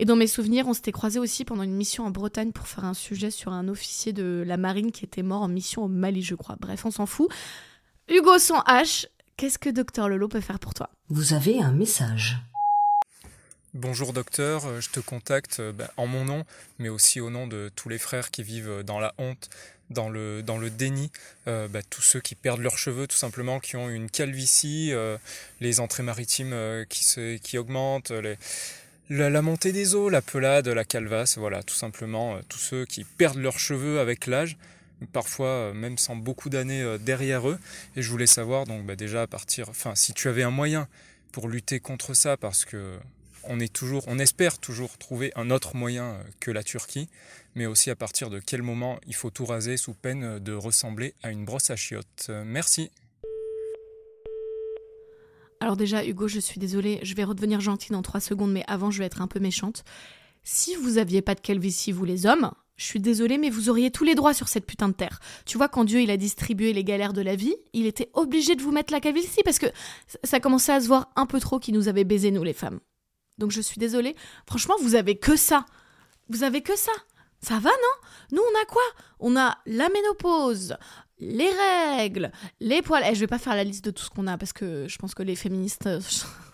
Et 0.00 0.04
dans 0.04 0.14
mes 0.14 0.28
souvenirs, 0.28 0.68
on 0.68 0.74
s'était 0.74 0.92
croisés 0.92 1.18
aussi 1.18 1.44
pendant 1.44 1.64
une 1.64 1.74
mission 1.74 2.04
en 2.04 2.10
Bretagne 2.10 2.52
pour 2.52 2.68
faire 2.68 2.84
un 2.84 2.94
sujet 2.94 3.30
sur 3.30 3.52
un 3.52 3.66
officier 3.66 4.12
de 4.12 4.44
la 4.46 4.56
marine 4.56 4.92
qui 4.92 5.04
était 5.04 5.24
mort 5.24 5.42
en 5.42 5.48
mission 5.48 5.84
au 5.84 5.88
Mali, 5.88 6.22
je 6.22 6.36
crois. 6.36 6.56
Bref, 6.60 6.84
on 6.84 6.90
s'en 6.92 7.06
fout. 7.06 7.28
Hugo 8.08 8.38
sans 8.38 8.60
H, 8.60 9.06
qu'est-ce 9.38 9.58
que 9.58 9.70
Docteur 9.70 10.08
Lolo 10.08 10.26
peut 10.26 10.40
faire 10.40 10.58
pour 10.58 10.74
toi? 10.74 10.90
Vous 11.08 11.32
avez 11.32 11.62
un 11.62 11.70
message. 11.70 12.38
Bonjour 13.72 14.12
docteur, 14.12 14.66
euh, 14.66 14.80
je 14.80 14.90
te 14.90 14.98
contacte 14.98 15.60
euh, 15.60 15.72
bah, 15.72 15.92
en 15.96 16.08
mon 16.08 16.24
nom, 16.24 16.44
mais 16.78 16.88
aussi 16.88 17.20
au 17.20 17.30
nom 17.30 17.46
de 17.46 17.70
tous 17.76 17.88
les 17.88 17.98
frères 17.98 18.32
qui 18.32 18.42
vivent 18.42 18.68
euh, 18.68 18.82
dans 18.82 18.98
la 18.98 19.14
honte, 19.18 19.48
dans 19.90 20.08
le, 20.08 20.42
dans 20.42 20.58
le 20.58 20.70
déni, 20.70 21.12
euh, 21.46 21.68
bah, 21.68 21.82
tous 21.88 22.02
ceux 22.02 22.18
qui 22.20 22.34
perdent 22.34 22.62
leurs 22.62 22.78
cheveux 22.78 23.06
tout 23.06 23.16
simplement, 23.16 23.60
qui 23.60 23.76
ont 23.76 23.88
une 23.88 24.10
calvitie, 24.10 24.92
euh, 24.92 25.16
les 25.60 25.78
entrées 25.78 26.02
maritimes 26.02 26.52
euh, 26.52 26.84
qui, 26.86 27.04
se, 27.04 27.36
qui 27.36 27.58
augmentent, 27.58 28.10
les, 28.10 28.38
la, 29.08 29.30
la 29.30 29.42
montée 29.42 29.70
des 29.70 29.94
eaux, 29.94 30.08
la 30.08 30.22
pelade, 30.22 30.66
la 30.66 30.84
calvasse, 30.84 31.38
voilà, 31.38 31.62
tout 31.62 31.76
simplement, 31.76 32.34
euh, 32.34 32.40
tous 32.48 32.58
ceux 32.58 32.84
qui 32.86 33.04
perdent 33.04 33.38
leurs 33.38 33.60
cheveux 33.60 34.00
avec 34.00 34.26
l'âge. 34.26 34.56
Parfois 35.06 35.48
euh, 35.48 35.74
même 35.74 35.98
sans 35.98 36.16
beaucoup 36.16 36.50
d'années 36.50 36.82
euh, 36.82 36.98
derrière 36.98 37.48
eux. 37.48 37.58
Et 37.96 38.02
je 38.02 38.10
voulais 38.10 38.26
savoir, 38.26 38.64
donc 38.64 38.86
bah, 38.86 38.96
déjà 38.96 39.22
à 39.22 39.26
partir, 39.26 39.68
enfin, 39.68 39.94
si 39.94 40.12
tu 40.12 40.28
avais 40.28 40.42
un 40.42 40.50
moyen 40.50 40.88
pour 41.32 41.48
lutter 41.48 41.80
contre 41.80 42.14
ça, 42.14 42.36
parce 42.36 42.64
que 42.64 42.98
on 43.44 43.60
est 43.60 43.72
toujours, 43.72 44.02
on 44.08 44.18
espère 44.18 44.58
toujours 44.58 44.98
trouver 44.98 45.32
un 45.36 45.50
autre 45.50 45.76
moyen 45.76 46.04
euh, 46.04 46.22
que 46.40 46.50
la 46.50 46.62
Turquie, 46.62 47.08
mais 47.54 47.66
aussi 47.66 47.90
à 47.90 47.96
partir 47.96 48.30
de 48.30 48.40
quel 48.40 48.62
moment 48.62 48.98
il 49.06 49.14
faut 49.14 49.30
tout 49.30 49.44
raser 49.44 49.76
sous 49.76 49.94
peine 49.94 50.38
de 50.38 50.52
ressembler 50.52 51.14
à 51.22 51.30
une 51.30 51.44
brosse 51.44 51.70
à 51.70 51.76
chiottes. 51.76 52.30
Merci. 52.44 52.90
Alors 55.60 55.76
déjà, 55.76 56.04
Hugo, 56.04 56.28
je 56.28 56.38
suis 56.38 56.60
désolée, 56.60 57.00
je 57.02 57.14
vais 57.14 57.24
redevenir 57.24 57.60
gentille 57.60 57.90
dans 57.90 58.02
trois 58.02 58.20
secondes, 58.20 58.52
mais 58.52 58.64
avant, 58.68 58.90
je 58.90 59.00
vais 59.00 59.06
être 59.06 59.22
un 59.22 59.26
peu 59.26 59.40
méchante. 59.40 59.84
Si 60.44 60.76
vous 60.76 60.98
aviez 60.98 61.20
pas 61.20 61.34
de 61.34 61.40
calvitie, 61.40 61.90
vous 61.90 62.04
les 62.04 62.26
hommes, 62.26 62.52
je 62.78 62.84
suis 62.84 63.00
désolée, 63.00 63.38
mais 63.38 63.50
vous 63.50 63.68
auriez 63.68 63.90
tous 63.90 64.04
les 64.04 64.14
droits 64.14 64.32
sur 64.32 64.48
cette 64.48 64.64
putain 64.64 64.88
de 64.88 64.94
terre. 64.94 65.20
Tu 65.44 65.58
vois, 65.58 65.68
quand 65.68 65.84
Dieu 65.84 66.08
a 66.08 66.16
distribué 66.16 66.72
les 66.72 66.84
galères 66.84 67.12
de 67.12 67.20
la 67.20 67.34
vie, 67.34 67.56
il 67.72 67.86
était 67.86 68.08
obligé 68.14 68.54
de 68.54 68.62
vous 68.62 68.70
mettre 68.70 68.92
la 68.92 69.00
calvitie 69.00 69.42
parce 69.44 69.58
que 69.58 69.66
ça 70.22 70.38
commençait 70.38 70.72
à 70.72 70.80
se 70.80 70.86
voir 70.86 71.10
un 71.16 71.26
peu 71.26 71.40
trop 71.40 71.58
qu'il 71.58 71.74
nous 71.74 71.88
avait 71.88 72.04
baisé 72.04 72.30
nous 72.30 72.44
les 72.44 72.52
femmes. 72.52 72.78
Donc 73.36 73.50
je 73.50 73.60
suis 73.60 73.78
désolée. 73.78 74.14
Franchement, 74.46 74.76
vous 74.80 74.94
avez 74.94 75.16
que 75.16 75.36
ça. 75.36 75.66
Vous 76.28 76.44
avez 76.44 76.62
que 76.62 76.76
ça. 76.78 76.92
Ça 77.40 77.58
va, 77.58 77.70
non? 77.70 78.06
Nous, 78.32 78.42
on 78.42 78.62
a 78.62 78.64
quoi? 78.66 78.82
On 79.18 79.36
a 79.36 79.58
la 79.66 79.88
ménopause, 79.88 80.76
les 81.18 81.50
règles, 81.50 82.30
les 82.60 82.80
poils. 82.82 83.02
Eh, 83.08 83.14
je 83.14 83.20
vais 83.20 83.26
pas 83.26 83.38
faire 83.38 83.56
la 83.56 83.64
liste 83.64 83.84
de 83.84 83.90
tout 83.90 84.04
ce 84.04 84.10
qu'on 84.10 84.28
a 84.28 84.38
parce 84.38 84.52
que 84.52 84.86
je 84.88 84.98
pense 84.98 85.14
que 85.14 85.22
les 85.24 85.36
féministes 85.36 85.86
euh, 85.86 86.00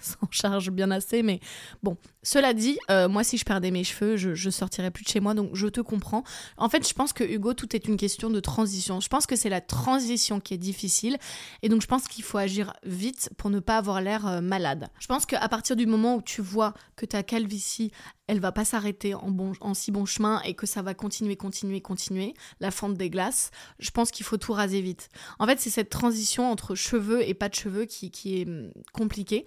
s'en 0.20 0.28
chargent 0.30 0.70
bien 0.70 0.90
assez. 0.90 1.22
Mais 1.22 1.40
bon, 1.82 1.96
cela 2.22 2.54
dit, 2.54 2.78
euh, 2.90 3.08
moi, 3.08 3.24
si 3.24 3.38
je 3.38 3.44
perdais 3.44 3.70
mes 3.70 3.84
cheveux, 3.84 4.16
je, 4.16 4.34
je 4.34 4.50
sortirais 4.50 4.90
plus 4.90 5.04
de 5.04 5.08
chez 5.08 5.20
moi. 5.20 5.34
Donc, 5.34 5.50
je 5.54 5.66
te 5.66 5.80
comprends. 5.80 6.24
En 6.56 6.68
fait, 6.68 6.86
je 6.88 6.94
pense 6.94 7.12
que 7.12 7.24
Hugo, 7.24 7.54
tout 7.54 7.74
est 7.74 7.86
une 7.86 7.96
question 7.96 8.30
de 8.30 8.40
transition. 8.40 9.00
Je 9.00 9.08
pense 9.08 9.26
que 9.26 9.36
c'est 9.36 9.48
la 9.48 9.60
transition 9.60 10.40
qui 10.40 10.54
est 10.54 10.58
difficile. 10.58 11.18
Et 11.62 11.68
donc, 11.68 11.82
je 11.82 11.86
pense 11.86 12.08
qu'il 12.08 12.24
faut 12.24 12.38
agir 12.38 12.72
vite 12.84 13.30
pour 13.36 13.50
ne 13.50 13.60
pas 13.60 13.78
avoir 13.78 14.00
l'air 14.00 14.26
euh, 14.26 14.40
malade. 14.40 14.88
Je 14.98 15.06
pense 15.06 15.26
qu'à 15.26 15.48
partir 15.48 15.76
du 15.76 15.86
moment 15.86 16.16
où 16.16 16.22
tu 16.22 16.42
vois 16.42 16.74
que 16.96 17.06
ta 17.06 17.22
calvitie, 17.22 17.90
elle 18.26 18.40
va 18.40 18.52
pas 18.52 18.64
s'arrêter 18.64 19.14
en, 19.14 19.34
en 19.60 19.74
si 19.74 19.90
bon 19.90 20.06
chemin 20.06 20.40
et 20.42 20.54
que 20.54 20.66
ça 20.66 20.82
va 20.82 20.94
continuer, 20.94 21.36
continuer, 21.36 21.80
continuer, 21.80 22.34
la 22.60 22.70
fente 22.70 22.94
des 22.94 23.10
glaces, 23.10 23.50
je 23.78 23.90
pense 23.90 24.10
qu'il 24.10 24.24
faut 24.24 24.38
tout 24.38 24.52
raser 24.52 24.80
vite. 24.80 25.08
En 25.38 25.46
fait, 25.46 25.60
c'est 25.60 25.70
cette 25.70 25.90
transition 25.90 26.50
entre 26.50 26.74
cheveux 26.74 27.26
et 27.26 27.34
pas 27.34 27.48
de 27.48 27.54
cheveux 27.54 27.84
qui, 27.84 28.10
qui 28.10 28.40
est 28.40 28.48
hum, 28.48 28.70
compliquée. 28.92 29.44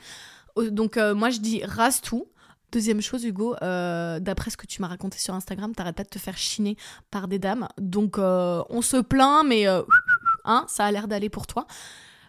Donc, 0.71 0.97
euh, 0.97 1.15
moi, 1.15 1.29
je 1.29 1.39
dis 1.39 1.63
rase 1.63 2.01
tout. 2.01 2.27
Deuxième 2.71 3.01
chose, 3.01 3.23
Hugo, 3.23 3.55
euh, 3.61 4.19
d'après 4.19 4.51
ce 4.51 4.57
que 4.57 4.67
tu 4.67 4.81
m'as 4.81 4.89
raconté 4.89 5.17
sur 5.17 5.33
Instagram, 5.33 5.73
t'arrêtes 5.73 5.95
pas 5.95 6.03
de 6.03 6.09
te 6.09 6.19
faire 6.19 6.37
chiner 6.37 6.75
par 7.11 7.27
des 7.27 7.39
dames. 7.39 7.67
Donc, 7.77 8.17
euh, 8.17 8.61
on 8.69 8.81
se 8.81 8.97
plaint, 8.97 9.47
mais 9.47 9.65
hein, 9.67 10.65
ça 10.67 10.85
a 10.85 10.91
l'air 10.91 11.07
d'aller 11.07 11.29
pour 11.29 11.47
toi. 11.47 11.65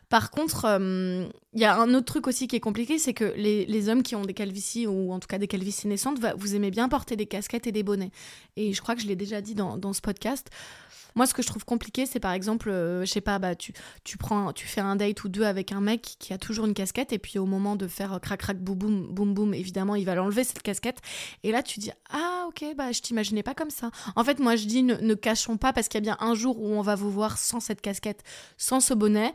Par 0.09 0.31
contre, 0.31 0.67
il 1.53 1.61
y 1.61 1.65
a 1.65 1.77
un 1.77 1.93
autre 1.95 2.07
truc 2.07 2.27
aussi 2.27 2.49
qui 2.49 2.57
est 2.57 2.61
compliqué, 2.61 2.99
c'est 2.99 3.15
que 3.15 3.33
les, 3.37 3.89
hommes 3.89 4.03
qui 4.03 4.17
ont 4.17 4.23
des 4.23 4.35
calvities, 4.35 4.87
ou 4.87 5.13
en 5.13 5.19
tout 5.19 5.29
cas 5.29 5.39
des 5.39 5.49
calvities 5.49 5.89
naissantes, 5.89 6.19
vous 6.37 6.55
aimez 6.55 6.71
bien 6.71 6.89
porter 6.89 7.17
des 7.17 7.27
casquettes 7.27 7.67
et 7.67 7.73
des 7.73 7.83
bonnets. 7.83 8.11
Et 8.57 8.73
je 8.73 8.81
crois 8.81 8.95
que 8.95 9.03
je 9.03 9.07
l'ai 9.07 9.17
déjà 9.17 9.41
dit 9.41 9.55
dans, 9.55 9.77
dans 9.77 9.93
ce 9.93 10.01
podcast. 10.01 10.49
Moi, 11.15 11.27
ce 11.27 11.35
que 11.35 11.43
je 11.43 11.49
trouve 11.49 11.65
compliqué, 11.65 12.07
c'est 12.07 12.21
par 12.21 12.33
exemple, 12.33 12.71
euh, 12.71 13.05
je 13.05 13.11
sais 13.11 13.21
pas, 13.21 13.39
bah, 13.39 13.55
tu, 13.55 13.73
tu, 14.05 14.17
prends, 14.17 14.53
tu 14.53 14.67
fais 14.67 14.81
un 14.81 14.95
date 14.95 15.25
ou 15.25 15.29
deux 15.29 15.43
avec 15.43 15.73
un 15.73 15.81
mec 15.81 16.17
qui 16.19 16.33
a 16.33 16.39
toujours 16.39 16.67
une 16.67 16.75
casquette, 16.75 17.13
et 17.13 17.19
puis 17.19 17.39
au 17.39 17.47
moment 17.47 17.77
de 17.77 17.89
faire 17.89 18.13
euh, 18.13 18.19
crac 18.19 18.41
crac 18.41 18.59
boum 18.59 18.79
boum 18.79 19.13
boum 19.13 19.35
boum, 19.35 19.55
évidemment, 19.55 19.95
il 19.95 20.05
va 20.05 20.15
l'enlever 20.15 20.45
cette 20.45 20.63
casquette. 20.63 20.99
Et 21.43 21.51
là, 21.51 21.63
tu 21.63 21.81
dis, 21.81 21.91
ah 22.11 22.45
ok, 22.49 22.65
bah 22.77 22.93
je 22.93 23.01
t'imaginais 23.01 23.43
pas 23.43 23.55
comme 23.55 23.71
ça. 23.71 23.91
En 24.17 24.23
fait, 24.23 24.39
moi, 24.39 24.57
je 24.57 24.67
dis, 24.67 24.83
ne, 24.83 24.95
ne 24.95 25.15
cachons 25.15 25.57
pas, 25.57 25.73
parce 25.73 25.89
qu'il 25.89 25.99
y 25.99 26.03
a 26.03 26.15
bien 26.15 26.17
un 26.21 26.35
jour 26.35 26.61
où 26.61 26.69
on 26.69 26.83
va 26.83 26.95
vous 26.95 27.11
voir 27.11 27.39
sans 27.39 27.61
cette 27.61 27.81
casquette, 27.81 28.23
sans 28.57 28.81
ce 28.81 28.95
bonnet. 28.95 29.33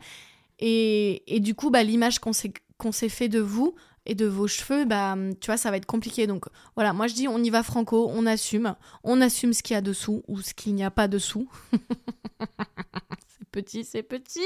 Et, 0.58 1.40
du 1.40 1.54
coup, 1.54 1.70
bah, 1.70 1.82
l'image 1.82 2.18
qu'on 2.18 2.32
s'est 2.32 2.52
qu'on 2.76 2.92
s'est 2.92 3.08
fait 3.08 3.28
de 3.28 3.38
vous, 3.38 3.76
et 4.06 4.14
de 4.14 4.26
vos 4.26 4.46
cheveux, 4.46 4.84
bah, 4.84 5.16
tu 5.40 5.46
vois, 5.46 5.56
ça 5.56 5.70
va 5.70 5.76
être 5.76 5.86
compliqué. 5.86 6.26
Donc 6.26 6.46
voilà, 6.74 6.92
moi 6.92 7.06
je 7.06 7.14
dis 7.14 7.28
on 7.28 7.38
y 7.38 7.50
va 7.50 7.62
franco, 7.62 8.10
on 8.12 8.26
assume, 8.26 8.74
on 9.02 9.20
assume 9.20 9.52
ce 9.52 9.62
qu'il 9.62 9.74
y 9.74 9.76
a 9.76 9.80
dessous 9.80 10.22
ou 10.28 10.40
ce 10.40 10.54
qu'il 10.54 10.74
n'y 10.74 10.84
a 10.84 10.90
pas 10.90 11.08
dessous. 11.08 11.48
petit, 13.54 13.84
c'est 13.84 14.02
petit. 14.02 14.40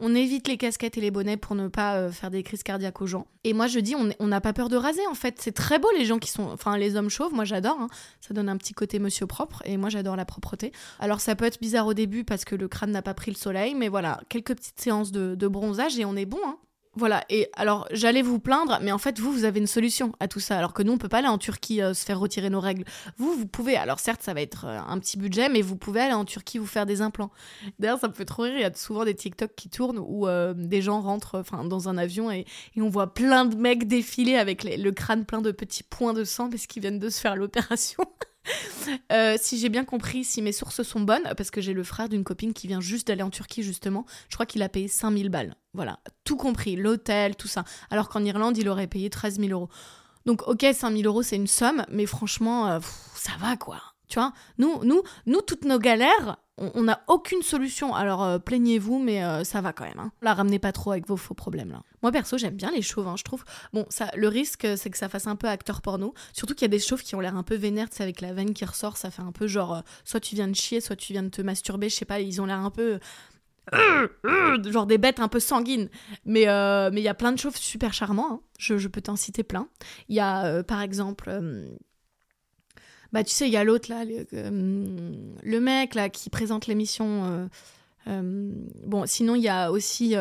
On 0.00 0.14
évite 0.14 0.48
les 0.48 0.56
casquettes 0.56 0.98
et 0.98 1.00
les 1.00 1.12
bonnets 1.12 1.36
pour 1.36 1.54
ne 1.54 1.68
pas 1.68 1.96
euh, 1.96 2.10
faire 2.10 2.30
des 2.30 2.42
crises 2.42 2.64
cardiaques 2.64 3.00
aux 3.00 3.06
gens. 3.06 3.28
Et 3.44 3.52
moi 3.52 3.68
je 3.68 3.78
dis 3.78 3.94
on 3.94 4.26
n'a 4.26 4.40
pas 4.40 4.52
peur 4.52 4.68
de 4.68 4.76
raser 4.76 5.06
en 5.06 5.14
fait. 5.14 5.36
C'est 5.40 5.52
très 5.52 5.78
beau 5.78 5.88
les 5.96 6.04
gens 6.04 6.18
qui 6.18 6.30
sont, 6.30 6.42
enfin 6.50 6.76
les 6.76 6.96
hommes 6.96 7.08
chauves, 7.08 7.32
moi 7.32 7.44
j'adore. 7.44 7.78
Hein. 7.80 7.88
Ça 8.20 8.34
donne 8.34 8.48
un 8.48 8.56
petit 8.56 8.74
côté 8.74 8.98
monsieur 8.98 9.26
propre 9.26 9.62
et 9.64 9.76
moi 9.76 9.88
j'adore 9.88 10.16
la 10.16 10.24
propreté. 10.24 10.72
Alors 10.98 11.20
ça 11.20 11.36
peut 11.36 11.44
être 11.44 11.60
bizarre 11.60 11.86
au 11.86 11.94
début 11.94 12.24
parce 12.24 12.44
que 12.44 12.56
le 12.56 12.66
crâne 12.66 12.90
n'a 12.90 13.02
pas 13.02 13.14
pris 13.14 13.30
le 13.30 13.36
soleil, 13.36 13.74
mais 13.74 13.88
voilà, 13.88 14.20
quelques 14.28 14.56
petites 14.56 14.80
séances 14.80 15.12
de, 15.12 15.36
de 15.36 15.48
bronzage 15.48 15.98
et 15.98 16.04
on 16.04 16.16
est 16.16 16.26
bon. 16.26 16.40
Hein. 16.44 16.58
Voilà, 16.96 17.24
et 17.28 17.50
alors 17.52 17.86
j'allais 17.90 18.22
vous 18.22 18.38
plaindre, 18.38 18.78
mais 18.80 18.90
en 18.90 18.96
fait 18.96 19.20
vous, 19.20 19.30
vous 19.30 19.44
avez 19.44 19.60
une 19.60 19.66
solution 19.66 20.12
à 20.18 20.28
tout 20.28 20.40
ça, 20.40 20.56
alors 20.56 20.72
que 20.72 20.82
nous, 20.82 20.92
on 20.92 20.98
peut 20.98 21.10
pas 21.10 21.18
aller 21.18 21.28
en 21.28 21.36
Turquie 21.36 21.82
euh, 21.82 21.92
se 21.92 22.06
faire 22.06 22.18
retirer 22.18 22.48
nos 22.48 22.58
règles. 22.58 22.84
Vous, 23.18 23.34
vous 23.34 23.46
pouvez, 23.46 23.76
alors 23.76 24.00
certes, 24.00 24.22
ça 24.22 24.32
va 24.32 24.40
être 24.40 24.64
euh, 24.64 24.78
un 24.78 24.98
petit 24.98 25.18
budget, 25.18 25.50
mais 25.50 25.60
vous 25.60 25.76
pouvez 25.76 26.00
aller 26.00 26.14
en 26.14 26.24
Turquie 26.24 26.56
vous 26.56 26.66
faire 26.66 26.86
des 26.86 27.02
implants. 27.02 27.30
D'ailleurs, 27.78 28.00
ça 28.00 28.08
me 28.08 28.14
fait 28.14 28.24
trop 28.24 28.44
rire, 28.44 28.54
il 28.56 28.62
y 28.62 28.64
a 28.64 28.72
souvent 28.72 29.04
des 29.04 29.14
TikTok 29.14 29.54
qui 29.54 29.68
tournent 29.68 29.98
où 29.98 30.26
euh, 30.26 30.54
des 30.56 30.80
gens 30.80 31.02
rentrent 31.02 31.44
dans 31.64 31.90
un 31.90 31.98
avion 31.98 32.30
et, 32.30 32.46
on 32.78 32.88
voit 32.88 33.12
plein 33.12 33.44
de 33.44 33.56
mecs 33.56 33.86
défiler 33.86 34.36
avec 34.36 34.64
le 34.64 34.90
crâne 34.90 35.26
plein 35.26 35.42
de 35.42 35.50
petits 35.50 35.82
points 35.82 36.14
de 36.14 36.24
sang 36.24 36.48
parce 36.48 36.66
qu'ils 36.66 36.80
viennent 36.80 36.98
de 36.98 37.10
se 37.10 37.20
faire 37.20 37.36
l'opération. 37.36 38.04
Si 39.40 39.58
j'ai 39.58 39.68
bien 39.68 39.84
compris, 39.84 40.22
si 40.22 40.40
mes 40.40 40.52
sources 40.52 40.84
sont 40.84 41.00
bonnes, 41.00 41.34
parce 41.36 41.50
que 41.50 41.60
j'ai 41.60 41.72
le 41.72 41.82
frère 41.82 42.08
d'une 42.08 42.22
copine 42.22 42.52
qui 42.52 42.68
vient 42.68 42.80
juste 42.80 43.08
d'aller 43.08 43.24
en 43.24 43.30
Turquie, 43.30 43.64
justement, 43.64 44.06
je 44.28 44.36
crois 44.36 44.46
qu'il 44.46 44.62
a 44.62 44.68
payé 44.68 44.86
5000 44.86 45.30
balles. 45.30 45.56
Voilà, 45.76 46.00
tout 46.24 46.36
compris, 46.36 46.74
l'hôtel, 46.74 47.36
tout 47.36 47.48
ça. 47.48 47.64
Alors 47.90 48.08
qu'en 48.08 48.24
Irlande, 48.24 48.56
il 48.58 48.68
aurait 48.68 48.86
payé 48.86 49.10
13 49.10 49.38
000 49.38 49.50
euros. 49.50 49.68
Donc, 50.24 50.48
ok, 50.48 50.66
5000 50.72 51.06
euros, 51.06 51.22
c'est 51.22 51.36
une 51.36 51.46
somme, 51.46 51.84
mais 51.88 52.06
franchement, 52.06 52.68
euh, 52.68 52.80
ça 53.14 53.32
va 53.38 53.56
quoi. 53.56 53.80
Tu 54.08 54.18
vois, 54.18 54.32
nous, 54.58 54.84
nous, 54.84 55.02
nous, 55.26 55.40
toutes 55.40 55.64
nos 55.64 55.78
galères, 55.78 56.38
on 56.58 56.84
n'a 56.84 57.02
aucune 57.08 57.42
solution. 57.42 57.94
Alors 57.94 58.22
euh, 58.24 58.38
plaignez-vous, 58.38 58.98
mais 58.98 59.22
euh, 59.22 59.44
ça 59.44 59.60
va 59.60 59.72
quand 59.72 59.84
même. 59.84 59.98
Hein. 59.98 60.12
La 60.22 60.32
ramenez 60.32 60.58
pas 60.58 60.72
trop 60.72 60.92
avec 60.92 61.06
vos 61.06 61.16
faux 61.16 61.34
problèmes 61.34 61.70
là. 61.70 61.82
Moi 62.02 62.12
perso, 62.12 62.38
j'aime 62.38 62.54
bien 62.54 62.70
les 62.70 62.82
chauves. 62.82 63.08
Hein, 63.08 63.16
je 63.18 63.24
trouve. 63.24 63.44
Bon, 63.72 63.84
ça, 63.90 64.10
le 64.16 64.28
risque, 64.28 64.66
c'est 64.76 64.88
que 64.90 64.96
ça 64.96 65.08
fasse 65.08 65.26
un 65.26 65.36
peu 65.36 65.48
acteur 65.48 65.82
porno. 65.82 66.14
Surtout 66.32 66.54
qu'il 66.54 66.62
y 66.62 66.66
a 66.66 66.68
des 66.68 66.78
chauves 66.78 67.02
qui 67.02 67.14
ont 67.14 67.20
l'air 67.20 67.36
un 67.36 67.42
peu 67.42 67.56
vénères, 67.56 67.88
c'est 67.90 68.04
avec 68.04 68.20
la 68.20 68.32
veine 68.32 68.54
qui 68.54 68.64
ressort, 68.64 68.96
ça 68.96 69.10
fait 69.10 69.22
un 69.22 69.32
peu 69.32 69.48
genre, 69.48 69.82
soit 70.04 70.20
tu 70.20 70.34
viens 70.34 70.48
de 70.48 70.54
chier, 70.54 70.80
soit 70.80 70.96
tu 70.96 71.12
viens 71.12 71.24
de 71.24 71.28
te 71.28 71.42
masturber. 71.42 71.88
Je 71.88 71.96
sais 71.96 72.04
pas, 72.04 72.20
ils 72.20 72.40
ont 72.40 72.46
l'air 72.46 72.60
un 72.60 72.70
peu 72.70 73.00
genre 74.70 74.86
des 74.86 74.98
bêtes 74.98 75.20
un 75.20 75.28
peu 75.28 75.40
sanguines. 75.40 75.88
Mais 76.24 76.46
mais 76.92 77.00
il 77.00 77.04
y 77.04 77.08
a 77.08 77.14
plein 77.14 77.32
de 77.32 77.38
chauves 77.38 77.56
super 77.56 77.92
charmants. 77.92 78.32
Hein. 78.32 78.40
Je, 78.58 78.78
je, 78.78 78.88
peux 78.88 79.00
t'en 79.00 79.16
citer 79.16 79.42
plein. 79.42 79.68
Il 80.08 80.16
y 80.16 80.20
a 80.20 80.62
par 80.62 80.82
exemple 80.82 81.30
bah, 83.12 83.24
tu 83.24 83.30
sais, 83.32 83.48
il 83.48 83.52
y 83.52 83.56
a 83.56 83.64
l'autre, 83.64 83.88
là, 83.90 84.04
le, 84.04 84.26
euh, 84.34 85.60
mec, 85.60 85.94
là, 85.94 86.08
qui 86.08 86.30
présente 86.30 86.66
l'émission. 86.66 87.24
Euh, 87.24 87.46
euh, 88.08 88.52
bon, 88.84 89.06
sinon, 89.06 89.34
il 89.34 89.42
y 89.42 89.48
a 89.48 89.70
aussi. 89.70 90.14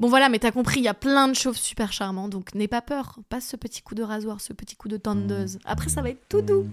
Bon, 0.00 0.08
voilà, 0.08 0.28
mais 0.28 0.38
t'as 0.38 0.52
compris, 0.52 0.80
il 0.80 0.84
y 0.84 0.88
a 0.88 0.94
plein 0.94 1.28
de 1.28 1.34
chauves 1.34 1.56
super 1.56 1.92
charmants, 1.92 2.28
donc 2.28 2.54
n'aie 2.54 2.68
pas 2.68 2.82
peur. 2.82 3.18
Passe 3.28 3.46
ce 3.46 3.56
petit 3.56 3.82
coup 3.82 3.94
de 3.94 4.02
rasoir, 4.02 4.40
ce 4.40 4.52
petit 4.52 4.76
coup 4.76 4.88
de 4.88 4.96
tondeuse. 4.96 5.58
Après, 5.64 5.88
ça 5.88 6.02
va 6.02 6.10
être 6.10 6.28
tout 6.28 6.42
doux. 6.42 6.68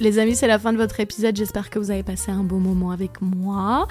Les 0.00 0.18
amis, 0.18 0.34
c'est 0.34 0.46
la 0.46 0.58
fin 0.58 0.72
de 0.72 0.78
votre 0.78 0.98
épisode. 0.98 1.36
J'espère 1.36 1.68
que 1.68 1.78
vous 1.78 1.90
avez 1.90 2.02
passé 2.02 2.30
un 2.30 2.42
beau 2.42 2.56
moment 2.56 2.90
avec 2.90 3.20
moi 3.20 3.86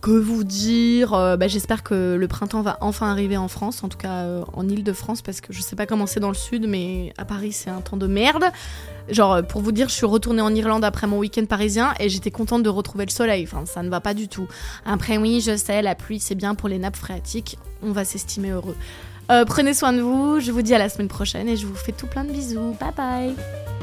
que 0.00 0.10
vous 0.10 0.44
dire 0.44 1.12
euh, 1.12 1.36
bah, 1.36 1.46
J'espère 1.46 1.82
que 1.82 2.14
le 2.14 2.28
printemps 2.28 2.62
va 2.62 2.78
enfin 2.80 3.10
arriver 3.10 3.36
en 3.36 3.48
France, 3.48 3.84
en 3.84 3.88
tout 3.88 3.98
cas 3.98 4.22
euh, 4.22 4.44
en 4.54 4.66
Ile-de-France, 4.66 5.20
parce 5.20 5.42
que 5.42 5.52
je 5.52 5.60
sais 5.60 5.76
pas 5.76 5.84
comment 5.84 6.06
c'est 6.06 6.20
dans 6.20 6.30
le 6.30 6.34
sud, 6.34 6.66
mais 6.66 7.12
à 7.18 7.26
Paris 7.26 7.52
c'est 7.52 7.68
un 7.68 7.82
temps 7.82 7.98
de 7.98 8.06
merde. 8.06 8.44
Genre, 9.10 9.34
euh, 9.34 9.42
pour 9.42 9.60
vous 9.60 9.72
dire, 9.72 9.90
je 9.90 9.94
suis 9.94 10.06
retournée 10.06 10.40
en 10.40 10.54
Irlande 10.54 10.84
après 10.84 11.06
mon 11.06 11.18
week-end 11.18 11.44
parisien 11.44 11.92
et 12.00 12.08
j'étais 12.08 12.30
contente 12.30 12.62
de 12.62 12.70
retrouver 12.70 13.04
le 13.04 13.10
soleil. 13.10 13.44
Enfin, 13.44 13.66
ça 13.66 13.82
ne 13.82 13.90
va 13.90 14.00
pas 14.00 14.14
du 14.14 14.28
tout. 14.28 14.48
Après, 14.86 15.18
oui, 15.18 15.42
je 15.42 15.54
sais, 15.54 15.82
la 15.82 15.94
pluie 15.94 16.18
c'est 16.18 16.34
bien 16.34 16.54
pour 16.54 16.70
les 16.70 16.78
nappes 16.78 16.96
phréatiques. 16.96 17.58
On 17.82 17.92
va 17.92 18.06
s'estimer 18.06 18.52
heureux. 18.52 18.76
prenez 19.28 19.74
soin 19.74 19.92
de 19.92 20.00
vous, 20.00 20.40
je 20.40 20.50
vous 20.50 20.62
dis 20.62 20.74
à 20.74 20.78
la 20.78 20.88
semaine 20.88 21.08
prochaine 21.08 21.46
et 21.46 21.56
je 21.56 21.66
vous 21.66 21.74
fais 21.74 21.92
tout 21.92 22.06
plein 22.06 22.24
de 22.24 22.32
bisous. 22.32 22.74
Bye 22.80 22.92
bye 22.96 23.75